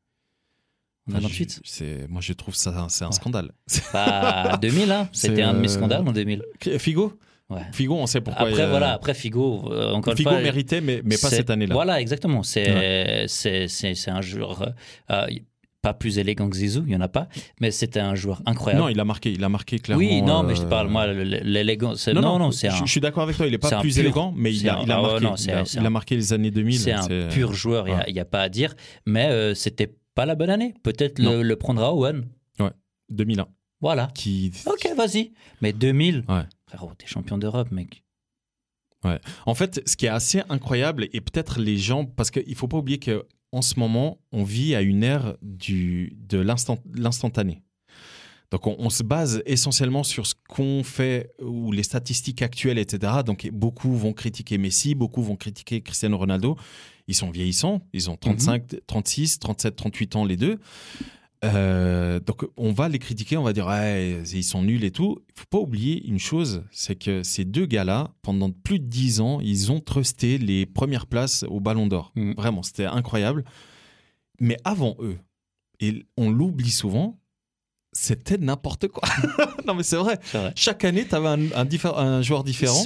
[1.08, 1.60] enfin, 98.
[1.64, 3.52] je- c'est moi je trouve ça c'est un scandale.
[3.92, 5.08] Bah, 2000, hein.
[5.12, 6.42] C'était un de mes euh, scandales en 2000.
[6.78, 7.18] Figo
[7.50, 7.60] Ouais.
[7.72, 8.48] Figo, on sait pourquoi.
[8.48, 10.42] Après, euh, voilà, après Figo, euh, encore Figo une fois.
[10.42, 11.74] méritait, mais, mais pas cette année-là.
[11.74, 12.42] Voilà, exactement.
[12.42, 14.66] C'est c'est un joueur euh,
[15.10, 15.26] euh,
[15.84, 17.28] pas plus élégant que Zizou, il n'y en a pas,
[17.60, 18.82] mais c'était un joueur incroyable.
[18.84, 20.02] Non, il a marqué, il a marqué clairement.
[20.02, 22.00] oui, non, mais je euh, te parle, moi, l'élégance.
[22.02, 23.92] c'est- Non, non, c'est je, un, je suis d'accord avec toi, il n'est pas plus
[23.94, 25.78] pur- élégant, mais il a, un- il a ah ouais, marqué, non, il a- c'est
[25.78, 26.78] il a un- marqué les années 2000.
[26.80, 28.12] c'est un pur joueur, il ouais.
[28.12, 28.74] n'y a, pas à dire,
[29.06, 30.74] mais euh, c'était pas la bonne année.
[30.82, 31.32] Peut-être Non.
[31.36, 32.24] le, le prendra Owen.
[33.10, 33.46] 2001.
[33.82, 34.08] Voilà.
[34.14, 34.50] Qui...
[34.64, 35.32] Ok, vas-y.
[35.60, 36.40] Mais 2000, Ouais.
[36.66, 38.02] frérot, t'es champion d'Europe, mec.
[39.44, 42.68] En fait, ce qui est assez incroyable, et peut-être les gens, parce qu'il ne faut
[42.68, 42.98] pas oublier
[43.54, 47.62] qu'en ce moment, on vit à une ère du, de l'instant- l'instantané.
[48.50, 53.12] Donc, on, on se base essentiellement sur ce qu'on fait ou les statistiques actuelles, etc.
[53.24, 56.56] Donc, beaucoup vont critiquer Messi, beaucoup vont critiquer Cristiano Ronaldo.
[57.06, 60.58] Ils sont vieillissants, ils ont 35, 36, 37, 38 ans les deux.
[61.44, 63.68] Euh, donc, on va les critiquer, on va dire,
[64.32, 65.18] ils sont nuls et tout.
[65.28, 69.20] Il faut pas oublier une chose, c'est que ces deux gars-là, pendant plus de 10
[69.20, 72.12] ans, ils ont trusté les premières places au Ballon d'Or.
[72.16, 72.32] Mm.
[72.32, 73.44] Vraiment, c'était incroyable.
[74.40, 75.18] Mais avant eux,
[75.80, 77.18] et on l'oublie souvent,
[77.92, 79.08] c'était n'importe quoi.
[79.66, 80.18] non, mais c'est vrai.
[80.24, 80.52] C'est vrai.
[80.56, 81.52] Chaque année, tu avais un,
[81.96, 82.84] un joueur différent.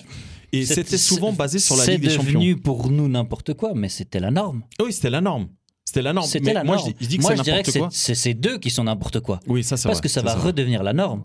[0.52, 2.32] Et C'est- c'était souvent c'est- basé sur la C'est Ligue des Champions.
[2.40, 4.62] devenu pour nous n'importe quoi, mais c'était la norme.
[4.82, 5.48] Oui, c'était la norme.
[5.98, 6.26] C'était la norme.
[6.26, 6.88] C'était Mais la moi, norme.
[6.88, 9.20] je dis, je dis que Moi, je dirais que c'est- ces deux qui sont n'importe
[9.20, 9.40] quoi.
[9.46, 11.24] Oui, ça, c'est Parce vrai, que ça va redevenir la norme.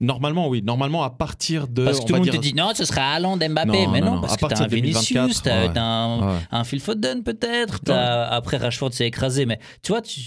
[0.00, 0.62] Normalement, oui.
[0.62, 1.84] Normalement, à partir de.
[1.84, 3.86] Parce que tout le monde dire- te dit non, ce sera Haaland, Mbappé.
[3.86, 5.72] Non, mais non, parce À que t'as un de 2024, Vinicius, t'as ouais.
[5.76, 6.38] un, Ouais.
[6.52, 7.80] un Phil Foden peut-être.
[7.90, 9.44] Après, Rashford s'est écrasé.
[9.44, 10.20] Mais tu vois, tu-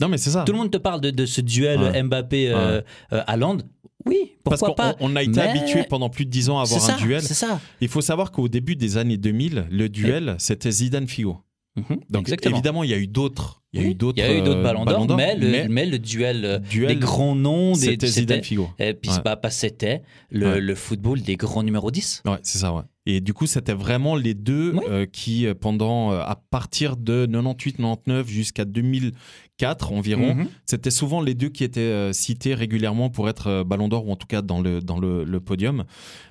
[0.00, 0.42] Non, mais c'est ça.
[0.44, 2.02] tout le monde te parle de, de ce duel Ouais.
[2.02, 3.58] Mbappé-Haaland.
[4.06, 6.58] oui, Parce pourquoi qu'on pas on a été Mais- habitué pendant plus de 10 ans
[6.58, 7.22] à avoir un duel.
[7.22, 7.60] C'est ça.
[7.80, 11.38] Il faut savoir qu'au début des années 2000, le duel, c'était Zidane-Figo.
[11.76, 12.54] Mhm, Donc, Exactement.
[12.54, 13.62] évidemment, il y a eu d'autres.
[13.72, 14.22] Il y a eu d'autres.
[14.22, 18.06] euh, ballons d'or, mais, le, mais le duel, euh, duel, des grands noms, des, c'était
[18.06, 18.68] c'était- Zidane-Figo.
[18.78, 19.16] Et puis Ouais.
[19.24, 20.60] bah, c'était le, Ouais.
[20.60, 22.22] le football des grands numéros 10.
[22.26, 22.82] Ouais, c'est ça, ouais.
[23.06, 24.80] Et du coup, c'était vraiment les deux Oui.
[24.88, 30.46] euh, qui, pendant, euh, à partir de 98-99 jusqu'à 2004 environ, Mhm.
[30.66, 34.28] c'était souvent les deux qui étaient cités régulièrement pour être Ballon d'Or ou en tout
[34.28, 35.82] cas dans le, dans le, le podium.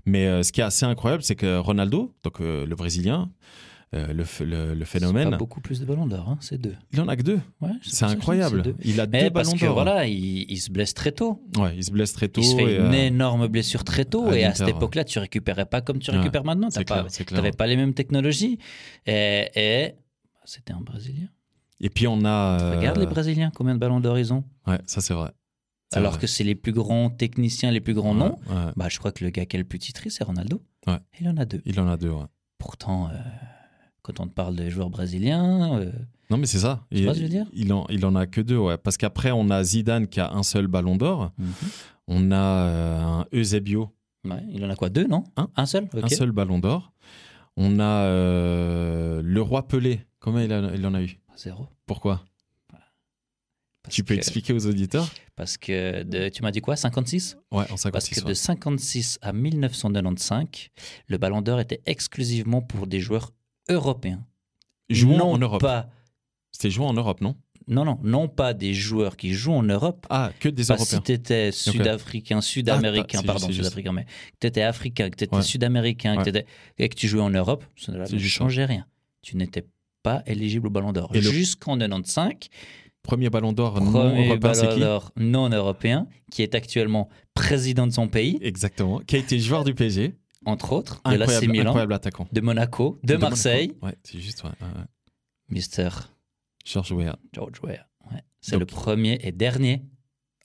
[0.05, 3.29] Mais ce qui est assez incroyable, c'est que Ronaldo, donc le Brésilien,
[3.93, 6.75] euh, le, le, phénomène, pas beaucoup plus de ballons d'or, hein, c'est deux.
[6.91, 7.39] il en a que deux.
[7.61, 8.61] Ouais, C'est incroyable.
[8.61, 8.75] deux.
[8.83, 9.73] Il a Mais deux parce Ballons que d'Or.
[9.75, 11.41] voilà, il, il se blesse très tôt.
[11.57, 12.41] Ouais, il se blesse très tôt.
[12.41, 14.27] Il se fait et, une euh, énorme blessure très tôt.
[14.29, 16.69] à et à cette époque-là, tu récupérais pas comme tu Ouais, récupères maintenant.
[16.69, 18.57] Tu n'avais pas les mêmes technologies.
[19.05, 19.95] Et, et
[20.45, 21.27] c'était un Brésilien.
[21.79, 22.59] Et puis on a.
[22.61, 24.43] euh, Regarde les Brésiliens, combien de ballons d'or ils ont.
[24.67, 25.31] Ouais, ça c'est vrai.
[25.93, 26.21] Alors vrai.
[26.21, 28.39] que c'est les plus grands techniciens, les plus grands noms.
[28.75, 30.61] Bah, je crois que le gars qui a le plus titré, c'est Ronaldo.
[31.19, 31.61] Il en a deux.
[31.65, 32.25] Il en a deux, ouais.
[32.57, 33.09] Pourtant,
[34.03, 35.91] quand on te parle des joueurs brésiliens, euh,
[36.29, 36.85] Non, mais c'est ça.
[36.91, 38.57] Tu il, vois ce que je veux dire il, en, il en a que deux,
[38.57, 38.77] ouais.
[38.77, 41.31] Parce qu'après, on a Zidane qui a un seul ballon d'or.
[41.37, 41.47] mhm.
[42.07, 43.89] On a euh, un Eusebio,
[44.25, 45.23] Ouais, il en a quoi Deux, non
[45.55, 45.65] Un.
[45.65, 46.03] seul Ok.
[46.03, 46.93] un seul ballon d'or.
[47.57, 50.05] On a euh, le roi Pelé.
[50.19, 51.67] Combien il, a- il en a eu Zéro.
[51.85, 52.23] Pourquoi
[53.83, 57.37] Parce Tu peux que- expliquer aux auditeurs Parce que de- tu m'as dit quoi 56
[57.51, 58.15] Ouais, en Parce 56.
[58.15, 58.29] que ouais.
[58.29, 60.69] de 56 à 1995,
[61.07, 63.31] le Ballon d'Or était exclusivement pour des joueurs
[63.69, 64.25] européens.
[64.89, 65.61] Jouant non en Europe.
[65.61, 65.89] Pas,
[66.51, 67.35] C'était jouant en Europe, non?
[67.67, 70.05] Non, non, non pas des joueurs qui jouent en Europe.
[70.09, 71.15] Ah, que des Parce que si Européens.
[71.15, 74.09] tu étais sud-africain, sud-américain, Ah, c'est pardon, c'est sud-africain, mais que
[74.41, 75.41] tu étais africain, que tu étais Ouais.
[75.41, 76.45] sud-américain, Ouais.
[76.77, 78.85] et que tu jouais en Europe, ça ne C'est changeait rien.
[79.21, 79.65] Tu n'étais
[80.03, 81.11] pas éligible au Ballon d'Or.
[81.13, 82.33] Le- Jusqu'en 95,
[83.01, 84.79] Premier ballon d'or non européen, c'est qui?
[84.81, 88.99] d'Or non européen, qui est actuellement président de son pays, Exactement.
[88.99, 90.15] Qui a été joueur du PSG.
[90.45, 92.27] Entre autres, de l'AC Incroyable, Milan, incroyable attaquant.
[92.31, 93.85] de Monaco, de, Marseille, Monaco.
[93.87, 94.49] Ouais, c'est juste, ouais.
[94.61, 94.85] ouais, ouais.
[95.49, 95.89] Mister
[96.65, 97.87] George Weah, George Weah.
[98.11, 98.21] Ouais.
[98.41, 99.83] C'est le premier et dernier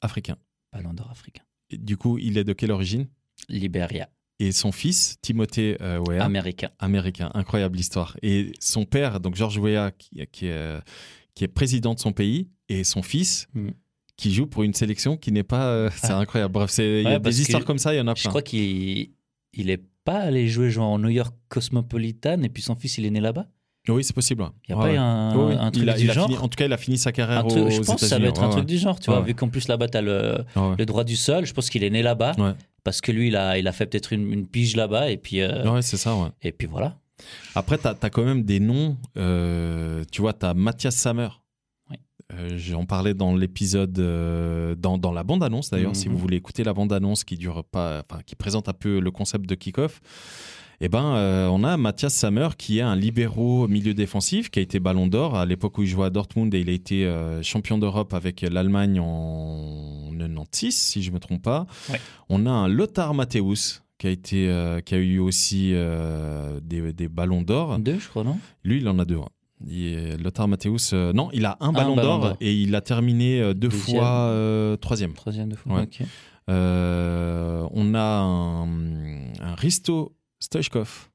[0.01, 0.37] africain.
[0.73, 1.43] Ballon d'Or africain.
[1.71, 3.09] Et du coup, il est de quelle origine?
[3.49, 4.09] Liberia,
[4.41, 6.71] Et son fils, Timothée euh, Weah, américain.
[6.79, 7.31] américain.
[7.35, 8.17] Incroyable histoire.
[8.23, 10.81] Et son père, donc George Weah, qui, qui est, euh,
[11.35, 13.71] qui est président de son pays, et son fils, Mm.
[14.17, 15.69] qui joue pour une sélection qui n'est pas.
[15.69, 16.19] euh, c'est Ah.
[16.19, 16.53] incroyable.
[16.53, 18.23] Bref, il y Ouais, a parce des histoires comme ça, il y en a Je
[18.23, 18.31] plein.
[18.31, 19.11] crois qu'il
[19.53, 23.07] il est pas allé jouer genre en New York Cosmopolitan et puis son fils il
[23.07, 23.47] est né là-bas?
[23.89, 24.45] Oui, c'est possible.
[24.69, 24.99] Il n'y a Ouais, pas ouais.
[24.99, 25.57] un, Oui, oui.
[25.59, 26.27] un truc il a, du il a genre?
[26.27, 28.19] fini- en tout cas, il a fini sa carrière truc- aux je pense que ça
[28.19, 30.45] va être un truc du genre, tu vois, vu qu'en plus là-bas, tu as le,
[30.57, 30.75] ouais.
[30.79, 31.47] le droit du sol.
[31.47, 32.33] Je pense qu'il est né là-bas
[32.85, 35.41] parce que lui, il a, il a fait peut-être une, une pige là-bas et puis,
[35.41, 36.99] euh, Ouais, c'est ça, et puis voilà.
[37.55, 38.97] Après, tu as, quand même des noms.
[39.17, 41.29] euh, tu vois, tu as Mathias Sammer.
[42.35, 46.15] Euh, J'en parlais dans l'épisode, euh, dans, dans la bande-annonce d'ailleurs, si Mhm.
[46.15, 49.47] vous voulez écouter la bande-annonce qui dure pas, enfin, qui présente un peu le concept
[49.49, 50.01] de kick-off.
[50.81, 54.63] Eh ben, euh, on a Mathias Sammer qui est un libéraux milieu défensif qui a
[54.63, 57.43] été Ballon d'Or à l'époque où il jouait à Dortmund et il a été euh,
[57.43, 61.67] champion d'Europe avec l'Allemagne en 96 si je me trompe pas.
[61.91, 62.01] Ouais.
[62.29, 65.73] On a un Lothar Matthäus qui a été, euh, qui a eu aussi
[66.63, 67.79] des, des Ballons d'Or.
[67.81, 68.39] Deux, je crois, non?
[68.63, 69.17] Lui, il en a deux.
[69.17, 69.25] ouais.
[69.67, 73.41] Il Lothar Matthäus, euh, non, il a un ballon ballon d'or et il a terminé
[73.41, 73.97] euh, deux Deuxième.
[73.99, 75.13] fois euh, troisième.
[75.15, 75.81] Troisième de fois.
[75.81, 75.89] Ouais.
[76.49, 78.67] on a un,
[79.41, 81.09] un Risto Stoichkov.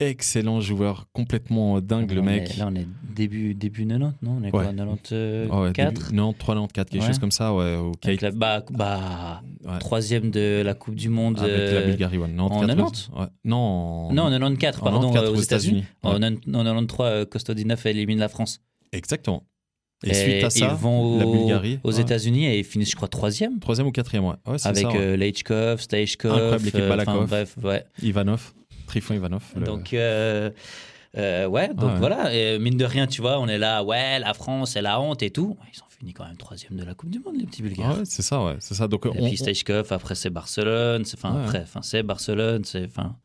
[0.00, 2.50] Excellent joueur, complètement dingue le Là, mec.
[2.50, 4.38] est- Là, on est début, début 90, non?
[4.40, 4.66] On est quoi, Ouais.
[4.66, 7.06] 94 Ah ouais, début- 93, 94, quelque Ouais.
[7.08, 7.52] chose comme ça.
[7.52, 9.42] Ouais, au Avec la- bah, bah,
[9.80, 11.40] troisième de la Coupe du Monde.
[11.40, 12.16] avec la euh, Bulgarie.
[12.18, 13.10] Ouais, 94, en 90?
[13.18, 13.26] ouais.
[13.44, 15.84] Non, en- Non, en 94, en pardon, 94 euh, aux États-Unis.
[16.04, 18.60] En, en 93, euh, Kostadinov élimine la France.
[18.92, 19.42] Exactement.
[20.04, 21.80] Et, suite à ça, ils vont la au- Bulgarie.
[21.82, 22.00] aux ouais.
[22.00, 23.58] États-Unis et ils finissent, je crois, troisième.
[23.58, 24.36] Troisième ou quatrième, ouais.
[24.46, 24.96] Ouais, Avec ça, ouais.
[24.96, 25.16] euh,
[26.68, 27.26] équipe euh, Balakov.
[27.28, 27.84] bref, ouais.
[28.00, 28.54] Ivanov,
[28.88, 29.42] Trifon Ivanov.
[29.54, 30.50] le- Donc, euh,
[31.16, 31.98] euh, ouais, donc Ah ouais.
[31.98, 32.34] voilà.
[32.34, 35.22] Et mine de rien, tu vois, on est là, ouais, la France, c'est la honte
[35.22, 35.56] et tout.
[35.74, 37.92] Ils ont fini quand même troisième de la Coupe du Monde, les petits Bulgares.
[37.94, 38.88] Ah ouais, c'est ça, ouais, c'est ça.
[38.88, 41.42] Donc, Et on- puis Staichkov, après c'est Barcelone, c'est- enfin Ouais.
[41.44, 43.16] après, enfin c'est Barcelone, c'est enfin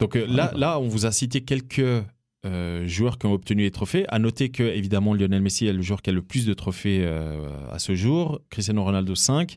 [0.00, 2.04] Donc euh, là, là, on vous a cité quelques
[2.44, 4.04] euh, joueurs qui ont obtenu les trophées.
[4.08, 7.00] À noter que, évidemment, Lionel Messi est le joueur qui a le plus de trophées
[7.02, 8.40] euh, à ce jour.
[8.50, 9.56] Cristiano Ronaldo, 5.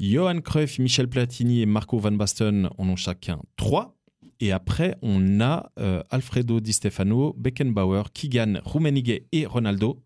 [0.00, 3.95] Johan Cruyff, Michel Platini et Marco Van Basten en ont chacun 3.
[4.40, 10.02] Et après, on a euh, Alfredo Di Stefano, Beckenbauer, Kigan, Rummenigge et Ronaldo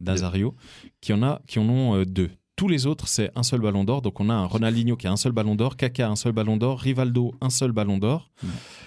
[0.00, 0.54] Nazario
[1.00, 2.30] qui en, a, qui en ont euh, deux.
[2.54, 4.02] Tous les autres, c'est un seul ballon d'or.
[4.02, 6.56] Donc on a un Ronaldinho qui a un seul ballon d'or, Kaka un seul ballon
[6.56, 8.30] d'or, Rivaldo un seul ballon d'or.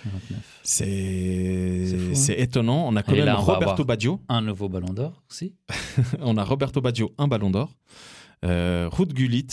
[0.06, 0.62] 29.
[0.64, 2.16] C'est C'est fou, hein.
[2.16, 2.88] c'est étonnant.
[2.88, 4.22] On a quand Et même là, Roberto Baggio.
[4.30, 5.54] un nouveau Ballon d'Or aussi.
[6.22, 7.76] On a Roberto Baggio, un ballon d'or.
[8.46, 9.48] Euh, Ruud Gullit,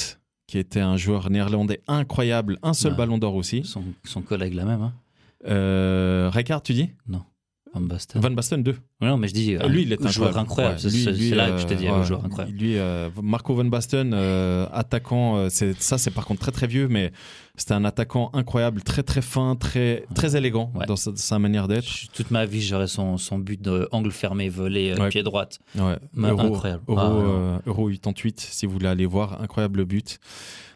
[0.47, 2.99] qui était un joueur néerlandais incroyable, un seul Ouais.
[2.99, 3.63] ballon d'or aussi.
[3.65, 4.93] Son, son collègue là même, hein.
[5.47, 6.91] Euh, Rijkaard, tu dis?
[7.75, 8.21] Van Basten.
[8.21, 8.77] Van Basten 2.
[9.01, 10.75] Non, mais je dis lui, il est un joueur incroyable.
[10.75, 12.55] Ouais, C'est- là euh, que je te dis, ouais, un joueur incroyable.
[12.59, 16.67] Lui, euh, Marco Van Basten, euh, attaquant, euh, c'est- ça c'est par contre très très
[16.67, 17.13] vieux, mais
[17.57, 20.85] c'était un attaquant incroyable, très très fin, très, très élégant Ouais.
[20.85, 21.89] dans sa, sa manière d'être.
[22.13, 25.59] Toute ma vie, j'aurais son, son but de angle fermé, volé, euh, pied droite.
[25.75, 25.97] Ouais.
[26.13, 26.83] Mais Euro, incroyable.
[26.89, 27.21] Euro, Ah, non.
[27.25, 30.19] euh, Euro 88, si vous voulez aller voir, incroyable but.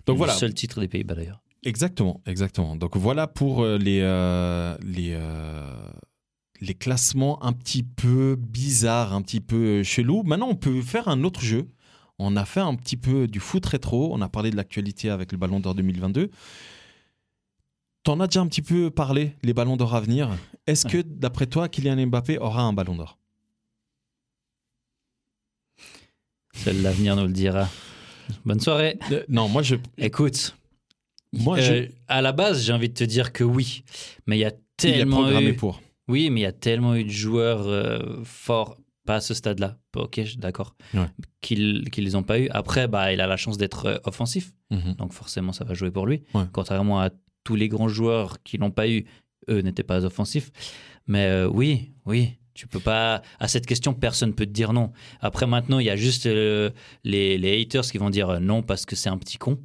[0.07, 1.42] Donc Le voilà, seul titre des Pays-Bas d'ailleurs.
[1.66, 2.76] Exactement, exactement.
[2.76, 5.90] Donc voilà pour euh, les, euh, les, euh,
[6.61, 10.22] les classements un petit peu bizarres, un petit peu chelous.
[10.22, 11.68] Maintenant, on peut faire un autre jeu.
[12.18, 14.11] On a fait un petit peu du foot rétro.
[14.14, 16.31] On a parlé de l'actualité avec le Ballon d'Or 2022.
[18.05, 20.31] T'en as déjà un petit peu parlé, les Ballons d'Or à venir.
[20.66, 23.18] Est-ce que, d'après toi, Kylian Mbappé aura un Ballon d'Or?
[26.55, 27.68] Seul l'avenir nous le dira.
[28.44, 28.98] Bonne soirée.
[29.12, 29.76] Euh, Non, moi je.
[29.98, 30.57] Écoute,
[31.38, 33.83] Moi, euh, à la base, j'ai envie de te dire que oui.
[34.27, 35.57] Mais il y a Il tellement programmé eu...
[35.57, 35.81] pour.
[36.09, 39.77] Oui, mais il y a tellement eu de joueurs euh, forts, pas à ce stade-là,
[39.96, 41.07] ok, d'accord, Ouais.
[41.40, 42.49] qu'ils les ont pas eu.
[42.51, 44.94] Après, bah, il a la chance d'être euh, offensif, Mhm.
[44.94, 46.22] donc forcément, ça va jouer pour lui.
[46.35, 46.44] Ouais.
[46.53, 47.11] Contrairement à
[47.44, 49.05] tous les grands joueurs qui l'ont pas eu,
[49.49, 50.51] eux n'étaient pas offensifs.
[51.07, 53.22] Mais oui, oui, tu peux pas.
[53.38, 54.90] À cette question, personne peut te dire non.
[55.20, 56.72] Après, maintenant, il y a juste les,
[57.38, 59.59] les haters qui vont dire non parce que c'est un petit con.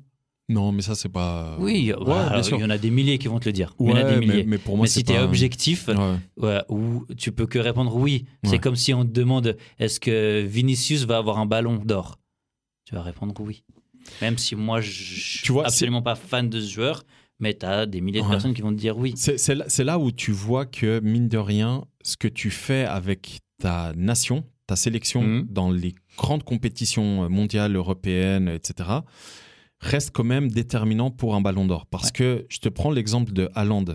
[0.51, 1.55] Non, mais ça, c'est pas.
[1.59, 2.57] Oui, Ouais, bah, bien sûr.
[2.57, 3.73] il y en a des milliers qui vont te le dire.
[3.79, 4.43] il y en Ouais, a des mais, milliers.
[4.45, 5.89] mais pour moi, mais si tu es objectif,
[6.37, 6.61] Ouais.
[6.69, 8.25] Ou tu peux que répondre oui.
[8.43, 12.17] C'est comme si on te demande est-ce que Vinicius va avoir un ballon d'or?
[12.85, 13.63] Tu vas répondre oui.
[14.21, 17.03] Même si moi, je suis absolument pas fan de ce joueur,
[17.39, 19.13] mais tu as des milliers de personnes qui vont te dire oui.
[19.15, 23.93] C'est là, où tu vois que, mine de rien, ce que tu fais avec ta
[23.95, 25.47] nation, ta sélection Mhm.
[25.49, 28.89] dans les grandes compétitions mondiales, européennes, etc.,
[29.81, 31.85] reste quand même déterminant pour un ballon d'or.
[31.87, 32.11] Parce Ouais.
[32.13, 33.85] que je te prends l'exemple de Haaland,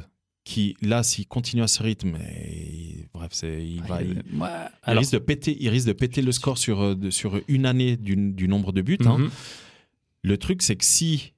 [0.44, 4.22] qui, là, s'il continue à ce rythme, et- bref, il, va, il, Ouais.
[4.32, 4.48] il
[4.82, 7.96] Alors, risque de péter, il risque de péter le score sur, euh, sur une année
[7.96, 8.98] du, du nombre de buts.
[9.06, 9.18] hein.
[9.18, 9.30] mhm.
[10.22, 11.32] Le truc, c'est que si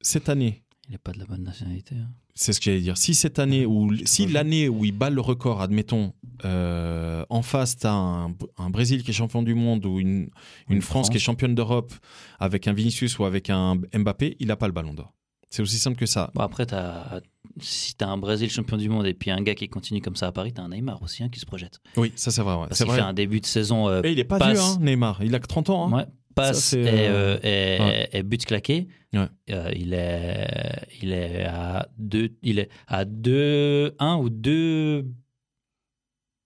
[0.00, 1.94] cette année, il n'est pas de la bonne nationalité.
[1.96, 2.08] hein.
[2.34, 5.20] c'est ce que j'allais dire, si cette année, ou si l'année où il bat le
[5.20, 6.12] record, admettons,
[6.44, 10.28] euh, en face, tu as un, un Brésil qui est champion du monde ou une,
[10.68, 11.92] une Une France, qui est championne d'Europe
[12.38, 15.12] avec un Vinicius ou avec un Mbappé, il n'a pas le ballon d'or.
[15.48, 16.30] C'est aussi simple que ça.
[16.34, 17.20] Bon, après, as,
[17.60, 20.16] si tu as un Brésil champion du monde et puis un gars qui continue comme
[20.16, 21.80] ça à Paris, tu as un Neymar aussi hein, qui se projette.
[21.96, 22.54] Oui, ça c'est vrai.
[22.54, 22.66] ouais.
[22.68, 24.60] Parce C'est qu'il fait un début de saison euh, Et il est pas passe- vieux,
[24.60, 25.22] hein, Neymar.
[25.22, 25.88] Il a que 30 ans.
[25.88, 25.96] hein.
[25.98, 28.08] Ouais, passe et, euh, euh, et- ouais.
[28.12, 28.86] et but claqué.
[29.12, 29.26] Ouais.
[29.50, 35.04] Euh, il est il est à deux il est à deux un ou deux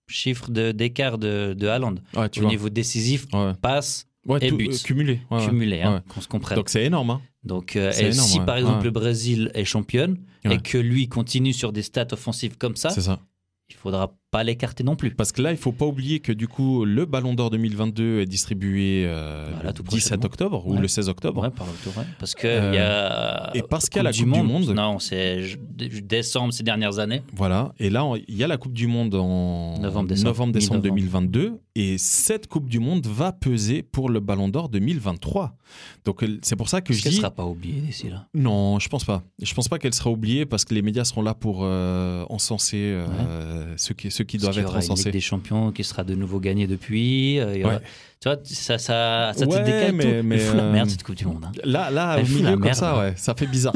[0.07, 2.51] chiffres d'écart de de Haaland Ouais, tu au vois.
[2.51, 3.27] niveau décisif
[3.61, 4.07] passe
[4.41, 4.69] Et tout- buts.
[4.71, 5.21] euh, cumulé.
[5.47, 6.57] cumulés, hein, qu'on se comprenne.
[6.57, 7.09] Donc c'est énorme.
[7.11, 7.21] hein.
[7.43, 11.53] Donc, euh, et énorme, si par exemple le Brésil est championne et que lui continue
[11.53, 13.19] sur des stats offensives comme ça, ça.
[13.69, 15.11] il faudra pas l'écarter non plus.
[15.13, 18.25] Parce que là, il faut pas oublier que du coup, le Ballon d'Or 2022 est
[18.25, 19.91] distribué euh, Voilà, le tout 17
[20.21, 20.25] prochainement.
[20.25, 21.41] octobre ou le 16 octobre.
[21.41, 22.05] Ouais, par tour, ouais.
[22.17, 24.69] Parce que Euh, y a et parce qu'il y a la Coupe du Monde.
[24.73, 25.41] Non, c'est
[25.75, 27.21] décembre ces dernières années.
[27.35, 27.73] Voilà.
[27.79, 30.27] Et là, il y a la Coupe du Monde en Novembre, décembre.
[30.29, 30.95] novembre, décembre Mi-novembre.
[31.29, 31.59] 2022.
[31.75, 35.55] Et cette Coupe du Monde va peser pour le Ballon d'Or 2023.
[36.05, 37.15] Donc c'est pour ça que je dis.
[37.15, 38.27] sera pas oubliée d'ici là?
[38.33, 39.23] Non, je pense pas.
[39.41, 42.77] Je pense pas qu'elle sera oubliée parce que les médias seront là pour euh, encenser
[42.77, 46.15] euh, ceux qui, ceux qui doivent y être une Ligue des Champions qui sera de
[46.15, 47.39] nouveau gagnée depuis.
[47.39, 47.81] euh, il y aura- Ouais.
[48.23, 50.27] Tu vois, ça, ça, ça Ouais, te décale mais- tout.
[50.27, 51.43] mais, la euh, merde cette Coupe du Monde.
[51.43, 51.51] hein.
[51.63, 53.73] Là, là Elle au milieu comme merde, ça, ouais, ça fait bizarre.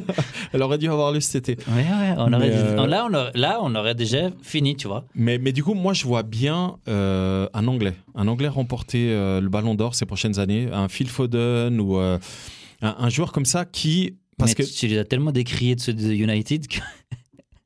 [0.52, 1.64] Elle aurait dû avoir lieu cet été.
[1.70, 5.04] Ouais, ouais, on aurait, euh, là, on aurait, là, on aurait déjà fini, tu vois.
[5.14, 7.94] Mais, mais du coup, moi, je vois bien euh, un Anglais.
[8.16, 10.68] Un Anglais remporter euh, le Ballon d'Or ces prochaines années.
[10.72, 12.18] Un Phil Foden ou euh,
[12.82, 14.16] un, un joueur comme ça qui...
[14.38, 14.68] Parce mais que...
[14.68, 16.78] tu, tu les as tellement décriés de ceux de United que...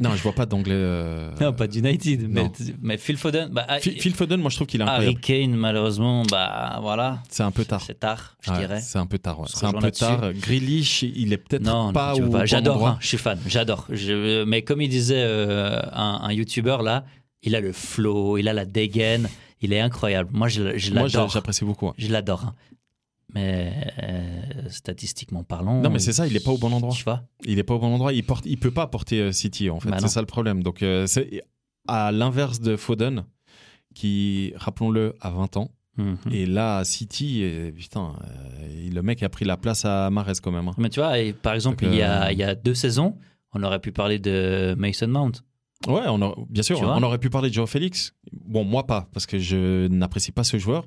[0.01, 0.75] Non, je vois pas d'Anglais...
[0.77, 3.49] euh, non, pas d'United, mais, mais Phil Foden.
[3.51, 5.21] Bah, Phil, Phil Foden, moi, je trouve qu'il est Harry incroyable.
[5.21, 7.19] Kane, malheureusement, bah voilà.
[7.29, 7.83] C'est un peu tard.
[7.85, 8.81] C'est tard, je Ouais, dirais.
[8.81, 9.41] c'est un peu tard.
[9.41, 9.47] ouais.
[9.53, 10.33] C'est un peu tard.
[10.35, 12.47] Grealish, il est peut-être Non, pas non, pas.
[12.47, 13.87] J'adore, hein, je suis fan, j'adore.
[14.47, 17.05] Mais comme il disait euh, un, un YouTuber là,
[17.43, 19.29] il a le flow, il a la dégaine,
[19.61, 20.31] il est incroyable.
[20.33, 21.29] Moi, je, je Moi, l'adore.
[21.29, 21.93] j'apprécie beaucoup.
[21.99, 22.53] Je l'adore.
[23.35, 25.83] Mais euh, statistiquement parlant.
[25.83, 26.95] Non, mais c'est ça, il est pas au bon endroit.
[26.95, 27.25] Tu vois?
[27.45, 28.13] Il est pas au bon endroit.
[28.13, 29.91] Il porte, il peut pas porter euh, City en fait.
[29.91, 30.63] Bah c'est ça le problème.
[30.63, 31.43] Donc euh, c'est
[31.87, 33.25] à l'inverse de Foden,
[33.95, 35.71] qui rappelons-le a 20 ans.
[35.99, 36.17] Mhm.
[36.31, 37.45] Et là, City,
[37.77, 38.15] putain,
[38.71, 40.69] le mec a pris la place à Mares quand même.
[40.69, 40.75] hein.
[40.79, 43.17] Mais tu vois, et par exemple, Donc, il, y a, il y a deux saisons,
[43.53, 45.33] on aurait pu parler de Mason Mount.
[45.87, 48.13] Ouais, on a- bien sûr, on aurait pu parler de Joao Félix.
[48.33, 50.85] Bon, moi pas, parce que je n'apprécie pas ce joueur.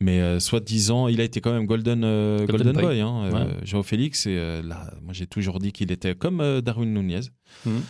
[0.00, 3.00] Mais euh, soi-disant, il a été quand même Golden, euh, Golden Golden, Boy.
[3.00, 3.56] Hein, euh, Ouais.
[3.64, 4.26] Joao Félix.
[4.26, 7.20] Et euh, là, moi j'ai toujours dit qu'il était comme Darwin Nunez.
[7.66, 7.82] Mhm.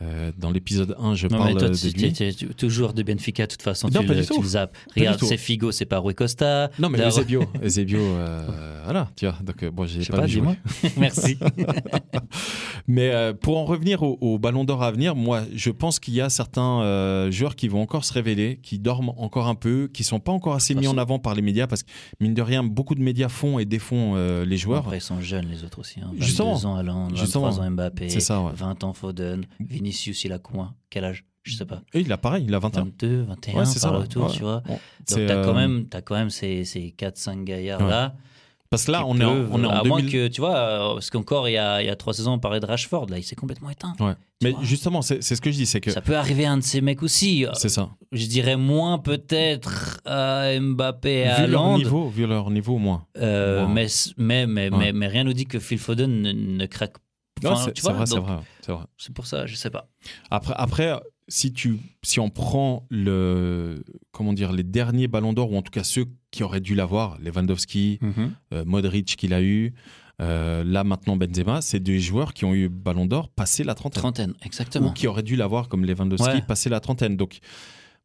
[0.00, 2.04] Euh, dans l'épisode 1, je Non, parle toi, de tu lui.
[2.06, 4.34] es toujours de Benfica, de toute façon, Non, tu, pas le, du tout.
[4.36, 4.72] tu le zappes.
[4.94, 6.70] du Regarde, c'est Figo, c'est pas Rui Costa.
[6.78, 9.34] Non, mais Eusebio, Eusebio euh, voilà, tu vois.
[9.42, 10.40] Donc, euh, bon, j'ai pas, pas, vu.
[10.96, 11.36] Merci.
[12.86, 16.14] Mais euh, pour en revenir au, au Ballon d'Or à venir, moi, je pense qu'il
[16.14, 19.90] y a certains euh, joueurs qui vont encore se révéler, qui dorment encore un peu,
[19.92, 22.32] qui sont pas encore assez De mis en avant par les médias, parce que mine
[22.34, 24.78] de rien, beaucoup de médias font et défont euh, les joueurs.
[24.80, 26.00] Après, ils sont jeunes, les autres aussi.
[26.00, 26.10] Hein.
[26.12, 26.54] 22 Justement.
[26.64, 27.46] ans Haaland, 23 Justement.
[27.48, 28.52] ans Mbappé, C'est ça, ouais.
[28.54, 31.24] 20 ans Foden, Vinicius, il a quoi Quel âge?
[31.44, 31.80] Je sais pas.
[31.94, 32.84] Et il a pareil, il a 21.
[32.84, 34.06] 22, 21, Ouais, c'est ça, le ouais.
[34.06, 34.32] tour, Ouais.
[34.32, 34.62] tu vois.
[34.66, 34.74] Bon,
[35.08, 38.14] Donc, t'as quand, euh, même- t'as quand même ces, ces 4-5 gaillards-là.
[38.70, 40.12] Parce que là, on est, en, on est en À moins 2000.
[40.12, 42.38] que, tu vois, euh, parce qu'encore, il y a, il y a 3 saisons, on
[42.38, 43.94] parlait de Rashford, là, il s'est complètement éteint.
[43.98, 44.12] Ouais.
[44.42, 44.62] Mais vois.
[44.62, 46.62] justement, c'est c'est ce que je dis, c'est que Ça peut arriver à un de
[46.62, 47.46] ces mecs aussi.
[47.54, 47.88] c'est ça.
[48.12, 51.78] Je dirais moins peut-être à Mbappé et à Vu leur Haaland.
[51.78, 53.06] niveau, vu leur niveau, au moins.
[53.16, 53.68] Euh, Wow.
[53.72, 53.86] mais,
[54.18, 54.78] mais, mais, Ouais.
[54.78, 56.96] mais, mais rien nous dit que Phil Foden ne, ne craque
[57.42, 58.84] Non, Enfin, c'est tu c'est vois, vrai, c'est vrai, c'est vrai.
[58.96, 59.88] C'est pour ça, je sais pas.
[60.30, 65.56] Après, après si, tu, si on prend le, comment dire, les derniers ballons d'or, ou
[65.58, 67.98] en tout cas ceux qui auraient dû l'avoir, Lewandowski,
[68.52, 69.74] euh, Modric qu'il a eu,
[70.20, 74.00] euh, là maintenant Benzema, c'est des joueurs qui ont eu ballon d'or passé la trentaine.
[74.00, 74.88] Trentaine, exactement.
[74.88, 76.42] Ou qui auraient dû l'avoir comme Lewandowski Ouais.
[76.42, 77.16] passé la trentaine.
[77.16, 77.38] Donc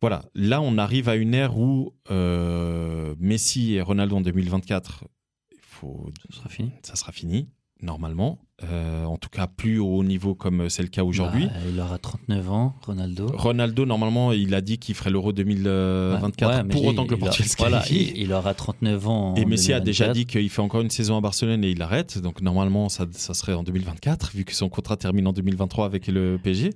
[0.01, 5.05] voilà, là on arrive à une ère où euh, Messi et Ronaldo en 2024,
[5.53, 6.71] il faut, Ce sera fini.
[6.83, 7.47] ça sera fini,
[7.83, 8.39] normalement.
[8.63, 11.47] Euh, en tout cas, plus au haut niveau comme c'est le cas aujourd'hui.
[11.47, 13.27] Bah, il aura 39 ans, Ronaldo.
[13.33, 17.17] Ronaldo, normalement, il a dit qu'il ferait l'Euro 2024 Ouais, mais pour autant que le
[17.17, 19.35] Portugal se Voilà, il, il aura 39 ans.
[19.35, 20.13] Et Messi a déjà 2024.
[20.13, 22.17] dit qu'il fait encore une saison à Barcelone et il arrête.
[22.19, 26.07] Donc normalement, ça, ça serait en 2024, vu que son contrat termine en 2023 avec
[26.07, 26.69] le PSG.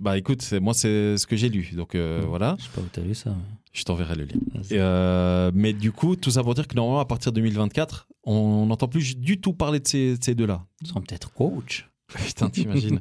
[0.00, 1.70] Bah écoute, moi, c'est ce que j'ai lu.
[1.74, 2.24] Donc euh, Mm.
[2.26, 3.30] voilà, Je sais pas où t'as vu ça.
[3.30, 3.36] mais-
[3.76, 4.38] je t'enverrai le lien.
[4.72, 8.66] Euh, mais du coup, tout ça pour dire que normalement, à partir de 2024, on
[8.66, 10.64] n'entend plus du tout parler de ces, de ces deux-là.
[10.82, 11.88] Ils sont peut-être coach.
[12.26, 13.00] Putain, t'imagines.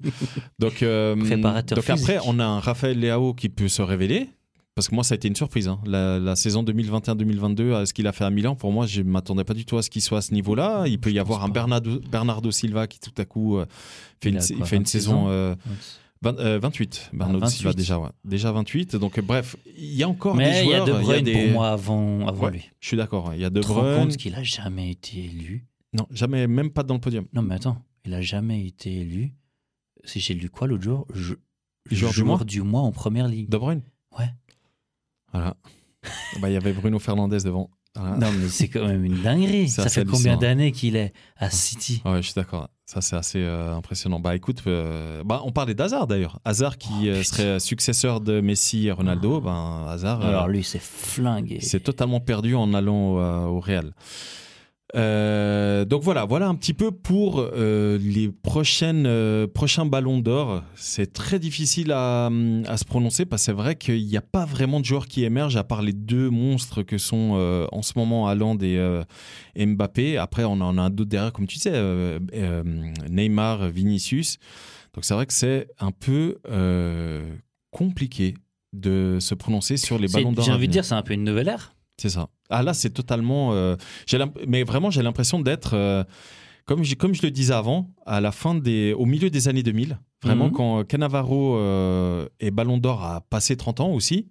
[0.60, 4.30] donc, euh, Préparateur donc après, on a un Raphaël Leao qui peut se révéler.
[4.74, 5.70] Parce que moi, ça a été une surprise.
[5.70, 5.80] hein.
[5.86, 9.10] La, la saison 2021-2022, à ce qu'il a fait à Milan, pour moi, je ne
[9.10, 10.84] m'attendais pas du tout à ce qu'il soit à ce niveau-là.
[10.88, 11.50] Il peut y avoir un.
[11.50, 13.66] Bernardo, Bernardo Silva qui, tout à coup, euh,
[14.22, 15.26] fait, Il une, a il quoi, fait une 26 saison.
[15.30, 15.56] euh,
[16.22, 17.10] 20, euh, 28.
[17.14, 17.56] Bernardo 28.
[17.58, 18.10] Silva, déjà, ouais.
[18.24, 18.96] déjà 28.
[18.96, 20.86] Donc, euh, bref, il y a encore des Mais il y a joueurs.
[20.86, 22.70] De Bruyne des- pour moi avant, avant Ouais, lui.
[22.80, 23.34] Je suis d'accord.
[23.34, 23.98] Il y a De Tu te rends Bruyne.
[24.08, 25.66] compte qu'il a jamais été élu?
[25.94, 27.26] Non, jamais, même pas dans le podium.
[27.34, 29.34] Non, mais attends, il a jamais été élu.
[30.04, 31.06] Si j'ai lu quoi l'autre jour?
[31.14, 31.36] Je-
[31.92, 33.48] Joueur du mois du mois en première ligue.
[33.50, 33.82] De Bruyne?
[34.18, 34.30] Ouais.
[35.32, 35.56] Voilà.
[36.42, 37.70] Bah, Il y avait Bruno Fernandez devant.
[37.96, 38.18] Voilà.
[38.18, 39.70] Non, mais c'est quand même une dinguerie.
[39.70, 42.02] Ça fait combien d'années qu'il est à City?
[42.06, 42.70] Ouais, je suis d'accord.
[42.86, 44.20] Ça, c'est assez euh, impressionnant.
[44.20, 46.40] Bah écoute, euh, bah, on parlait d'Hazard d'ailleurs.
[46.46, 49.42] Hazard qui Oh, euh, serait successeur de Messi et Ronaldo.
[49.42, 51.60] Ben, Hazard, Alors lui, c'est flingué.
[51.62, 53.16] c'est totalement perdu en allant
[53.48, 53.92] au Real.
[54.96, 60.64] Euh, donc voilà, voilà un petit peu pour euh, les prochaines, euh, prochains ballons d'or.
[60.76, 62.28] C'est très difficile à,
[62.68, 65.26] à se prononcer parce que c'est vrai qu'il n'y a pas vraiment de joueurs qui
[65.26, 68.80] émergent à part les deux monstres que sont en ce moment Haaland et,
[69.56, 70.18] et Mbappé.
[70.18, 71.74] Après, on en a d'autres derrière, comme tu sais,
[73.10, 74.38] Neymar, Vinicius.
[74.94, 76.40] Donc c'est vrai que c'est un peu
[77.72, 78.36] compliqué
[78.72, 80.46] de se prononcer sur les ballons d'or.
[80.46, 81.76] J'ai envie de dire, c'est un peu une nouvelle ère.
[81.98, 82.30] C'est ça.
[82.50, 83.54] Ah là, c'est totalement.
[83.54, 83.76] euh,
[84.48, 86.04] mais vraiment, j'ai l'impression d'être, euh,
[86.66, 89.64] comme, je, comme je le disais avant, à la fin des, au milieu des années
[89.64, 89.98] 2000.
[90.24, 90.52] Vraiment, Mhm.
[90.52, 94.30] quand Cannavaro euh, et Ballon d'Or a passé 30 ans aussi.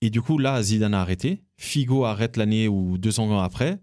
[0.00, 1.42] Et du coup, là, Zidane a arrêté.
[1.56, 3.78] Figo arrête l'année ou deux ans après.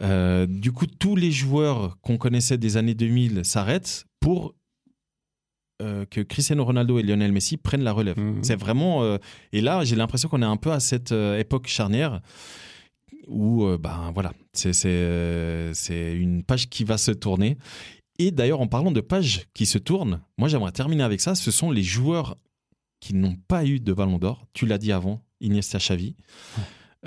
[0.00, 4.54] Euh, du coup, tous les joueurs qu'on connaissait des années 2000 s'arrêtent pour
[5.80, 8.18] euh, que Cristiano Ronaldo et Lionel Messi prennent la relève.
[8.18, 8.42] Mhm.
[8.42, 9.18] C'est vraiment.
[9.52, 12.20] et là, j'ai l'impression qu'on est un peu à cette époque charnière
[13.28, 17.56] où, euh, ben voilà, c'est c'est, euh, c'est une page qui va se tourner.
[18.18, 21.34] Et d'ailleurs, en parlant de pages qui se tournent, moi j'aimerais terminer avec ça.
[21.34, 22.36] Ce sont les joueurs
[23.00, 24.46] qui n'ont pas eu de ballon d'or.
[24.52, 26.14] Tu l'as dit avant, Iniesta Xavi.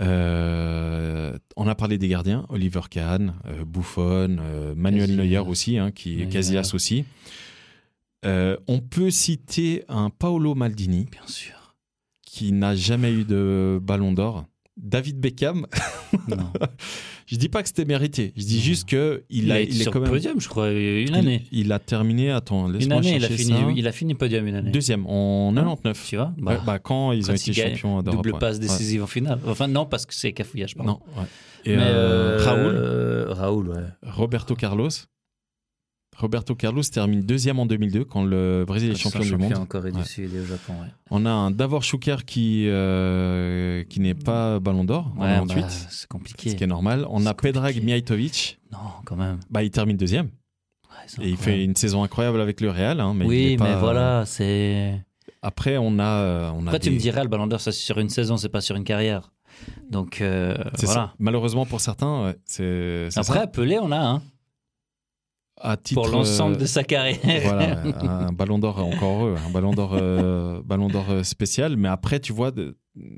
[0.02, 5.24] Euh, on a parlé des gardiens, Oliver Kahn, euh, Buffon, euh, Manuel Casillas.
[5.24, 6.30] Neuer aussi, hein, qui, Neuer.
[6.30, 7.06] Casillas aussi.
[8.24, 11.76] On peut citer un Paolo Maldini Bien sûr.
[12.26, 14.46] qui n'a jamais eu de ballon d'or.
[14.78, 15.68] David Beckham,
[16.28, 16.52] Non.
[17.28, 19.82] je dis pas que c'était mérité, je dis juste que il, Il, a, été il
[19.82, 21.44] est quand même podium, je crois, une année.
[21.52, 23.72] Il, a terminé, attends, laisse-moi année, il a, chercher fini, ça.
[23.76, 24.72] il a fini podium une année.
[24.72, 26.06] Deuxième, en 99.
[26.08, 28.26] Tu vois Ouais, bah, quand ils ont quand été il gagne, champions d'Europe.
[28.26, 28.62] Double passe Ouais.
[28.64, 29.40] décisive en finale.
[29.48, 31.00] Enfin, non, parce que c'est cafouillage, pardon.
[31.16, 31.28] Non, ouais.
[31.66, 33.84] Et Mais, euh, euh, Raoul, euh, Raoul, ouais.
[34.04, 34.90] Roberto Carlos.
[36.18, 39.58] Roberto Carlos termine deuxième en 2002 quand le Brésil est sont champion du monde.
[39.58, 40.02] en Corée Ouais.
[40.02, 40.88] du Sud et au Japon, ouais.
[41.12, 45.62] On a un Davor Schuker qui, euh, qui n'est pas ballon d'or en Ouais, 98,
[45.62, 46.50] bah, c'est compliqué.
[46.52, 47.06] ce qui est normal.
[47.10, 47.84] On a Pedrag.
[47.84, 49.40] Mijatovic, Non, quand même.
[49.50, 50.30] bah, il termine deuxième.
[51.22, 53.00] Et il fait une saison incroyable avec le Real.
[53.02, 55.00] hein, mais oui, pas- mais voilà, c'est.
[55.42, 56.04] Après, on a.
[56.04, 58.38] euh, On a Après, tu me dirais, le Ballon d'Or, ça c'est sur une saison,
[58.38, 59.32] c'est pas sur une carrière.
[59.92, 61.02] Donc, euh, c'est voilà.
[61.08, 61.14] ça.
[61.20, 63.48] Malheureusement pour certains, c'est Après, ça.
[63.48, 64.22] Pelé, on a un
[65.62, 67.20] À titre, pour l'ensemble euh, de sa carrière.
[67.44, 67.80] voilà,
[68.28, 71.78] un ballon d'or encore heureux, un ballon d'or, euh, ballon d'or euh, spécial.
[71.78, 72.52] Mais après, tu vois,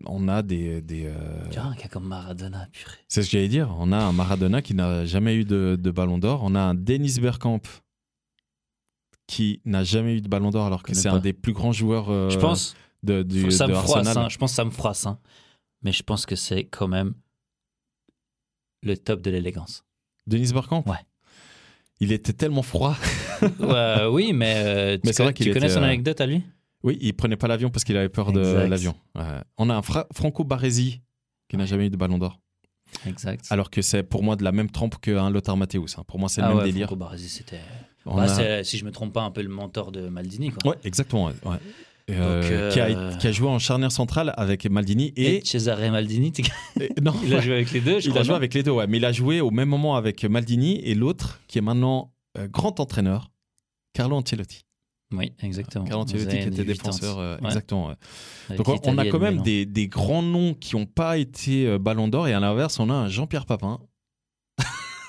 [0.05, 1.15] on a des, des, euh,
[1.49, 2.97] Tu vois, un gars comme Maradona, purée.
[3.07, 3.75] c'est ce que j'allais dire.
[3.79, 6.41] On a un Maradona qui n'a jamais eu de, de ballon d'or.
[6.43, 7.61] On a un Dennis Bergkamp
[9.27, 12.09] qui n'a jamais eu de ballon d'or alors que c'est un des plus grands joueurs
[12.09, 14.29] euh, je pense, de, du, ça de me froisse, hein.
[14.29, 15.19] je pense que ça me froisse, hein.
[15.81, 17.13] mais je pense que c'est quand même
[18.83, 19.83] le top de l'élégance.
[20.27, 20.83] Denis Bergkamp?
[20.87, 21.05] Ouais.
[21.99, 22.95] Il était tellement froid.
[23.59, 26.41] Ouais, oui, mais, euh, tu, Mais vrai connais son euh, anecdote à lui?
[26.83, 28.95] Oui, il prenait pas l'avion parce qu'il avait peur de l'avion.
[29.57, 31.01] On a un Fra- Franco Baresi
[31.47, 32.39] qui n'a jamais eu de ballon d'or.
[33.05, 33.45] Exact.
[33.51, 35.97] Alors que c'est pour moi de la même trempe qu'un Lothar Matthäus.
[35.99, 36.03] hein.
[36.07, 36.87] Pour moi, c'est le ah même ouais, délire.
[36.87, 37.59] Franco Baresi, c'était.
[38.05, 40.51] Bah, a- si je me trompe pas, un peu le mentor de Maldini.
[40.51, 40.71] Quoi.
[40.71, 41.25] Ouais, exactement.
[41.25, 41.57] ouais.
[42.09, 45.91] Euh, euh, qui, a, qui a joué en charnière centrale avec Maldini Et, et, Cesare
[45.91, 46.31] Maldini,
[47.01, 48.21] non, il a joué avec les deux, je il crois.
[48.21, 50.23] a joué non avec les deux, ouais, mais il a joué au même moment avec
[50.23, 53.29] Maldini et l'autre qui est maintenant euh, grand entraîneur,
[53.93, 54.61] Carlo Ancelotti.
[55.13, 55.83] Oui, exactement.
[55.83, 57.47] Carlo Ancelotti qui était défenseur, euh, Ouais.
[57.47, 57.87] exactement.
[57.87, 58.55] ouais.
[58.55, 62.07] Donc on- on a quand même des, des grands noms qui n'ont pas été Ballon
[62.07, 63.81] d'Or et à l'inverse, on a un Jean-Pierre Papin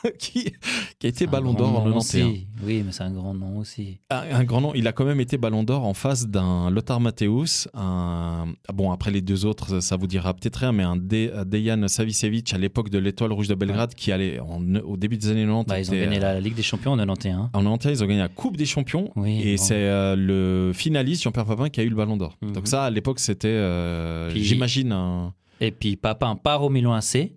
[0.19, 0.53] qui,
[0.99, 1.97] qui a été Ballon d'Or en nom 91.
[1.97, 2.47] aussi.
[2.65, 3.99] Oui, mais c'est un grand nom aussi.
[4.11, 4.73] Un, un grand nom.
[4.75, 7.69] Il a quand même été Ballon d'Or en face d'un Lothar Matthäus.
[7.75, 8.47] Un...
[8.69, 11.89] ah Bon, après les deux autres, ça vous dira peut-être rien, mais un De- Dejan
[11.89, 15.47] Savicevic à l'époque de l'Étoile Rouge de Belgrade qui allait en- au début des années
[15.47, 15.69] 90.
[15.69, 17.51] Bah, ils ont gagné euh, la Ligue des Champions en 91.
[17.53, 19.11] En 91, ils ont gagné la Coupe des Champions.
[19.17, 19.63] Oui, et bon.
[19.63, 22.37] c'est euh, le finaliste, Jean-Pierre Papin, qui a eu le Ballon d'Or.
[22.43, 22.53] Mhm.
[22.53, 25.35] Donc ça, à l'époque, c'était, euh, j'imagine, un...
[25.61, 27.33] Et puis Papin part au Milan AC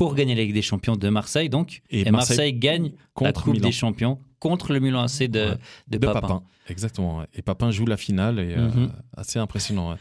[0.00, 1.82] pour gagner la Ligue des Champions de Marseille, donc.
[1.90, 3.68] Et Et, Marseille Marseille, gagne la contre Coupe Milan.
[3.68, 5.56] des Champions contre le Milan AC de, Ouais.
[5.88, 6.20] de, de Papin.
[6.22, 6.42] Papin.
[6.70, 7.22] Exactement.
[7.34, 8.92] Et Papin joue la finale et euh, Mhm.
[9.14, 9.90] assez impressionnant.
[9.90, 9.96] ouais.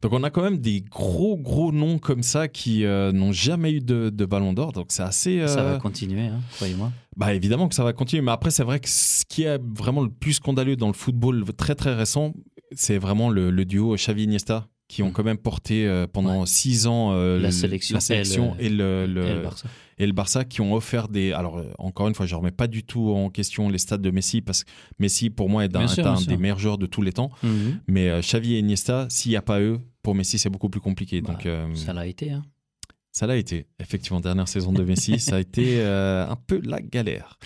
[0.00, 3.72] Donc on a quand même des gros gros noms comme ça qui euh, n'ont jamais
[3.72, 4.70] eu de, de ballon d'or.
[4.72, 5.44] Donc c'est assez.
[5.48, 6.92] Ça euh, va continuer, hein, croyez-moi.
[7.16, 8.22] Bah évidemment que ça va continuer.
[8.22, 11.44] Mais après c'est vrai que ce qui est vraiment le plus scandaleux dans le football
[11.56, 12.32] très très récent,
[12.76, 15.12] c'est vraiment le, le duo Xavi Iniesta qui ont Mhm.
[15.12, 18.68] quand même porté euh, pendant six ans euh, La le- sélection la sélection et et
[18.68, 19.68] le, le- Et le Barça.
[19.98, 21.32] et le Barça qui ont offert des.
[21.32, 23.96] Alors, euh, encore une fois, je ne remets pas du tout en question les stats
[23.96, 26.84] de Messi parce que Messi, pour moi, est un, sûr, est des meilleurs joueurs de
[26.84, 27.30] tous les temps.
[27.42, 27.80] Mhm.
[27.88, 30.80] Mais euh, Xavi et Iniesta, s'il n'y a pas eux, pour Messi, c'est beaucoup plus
[30.82, 31.22] compliqué.
[31.22, 32.30] Bah, Donc, Ça l'a été.
[32.32, 32.42] Hein.
[33.12, 33.66] ça l'a été.
[33.80, 37.38] Effectivement, dernière saison de Messi, ça a été un peu la galère.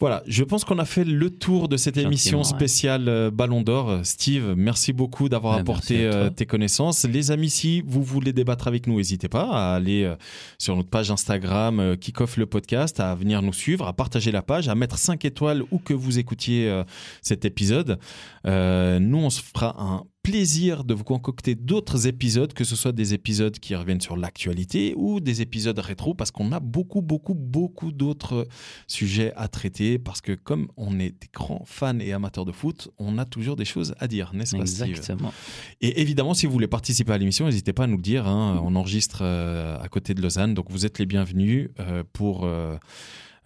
[0.00, 3.62] Voilà, je pense qu'on a fait le tour de cette émission Gentiment, spéciale euh, Ballon
[3.62, 3.98] d'Or.
[4.04, 7.04] Steve, merci beaucoup d'avoir Ouais, apporté euh, tes connaissances.
[7.04, 10.14] Les amis, si vous voulez débattre avec nous, n'hésitez pas à aller euh,
[10.56, 14.68] sur notre page Instagram Kickoff le podcast, à venir nous suivre, à partager la page,
[14.68, 16.72] à mettre 5 étoiles où que vous écoutiez
[17.20, 17.98] cet épisode.
[18.46, 22.92] Euh, nous, on se fera un plaisir de vous concocter d'autres épisodes, que ce soit
[22.92, 27.32] des épisodes qui reviennent sur l'actualité ou des épisodes rétro, parce qu'on a beaucoup, beaucoup,
[27.34, 28.46] beaucoup d'autres
[28.86, 32.90] sujets à traiter, parce que comme on est des grands fans et amateurs de foot,
[32.98, 34.90] on a toujours des choses à dire, n'est-ce pas Steve?
[34.90, 35.32] Exactement.
[35.80, 38.26] Et évidemment, si vous voulez participer à l'émission, n'hésitez pas à nous le dire.
[38.26, 38.60] hein.
[38.62, 42.76] On enregistre euh, à côté de Lausanne, donc vous êtes les bienvenus euh, pour euh,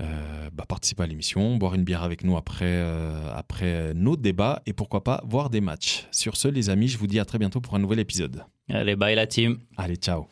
[0.01, 4.63] euh, bah, participer à l'émission, boire une bière avec nous après, euh, après nos débats
[4.67, 6.07] et pourquoi pas voir des matchs.
[6.11, 8.45] Sur ce, les amis, je vous dis à très bientôt pour un nouvel épisode.
[8.69, 9.59] Allez, bye la team.
[9.77, 10.29] Allez, ciao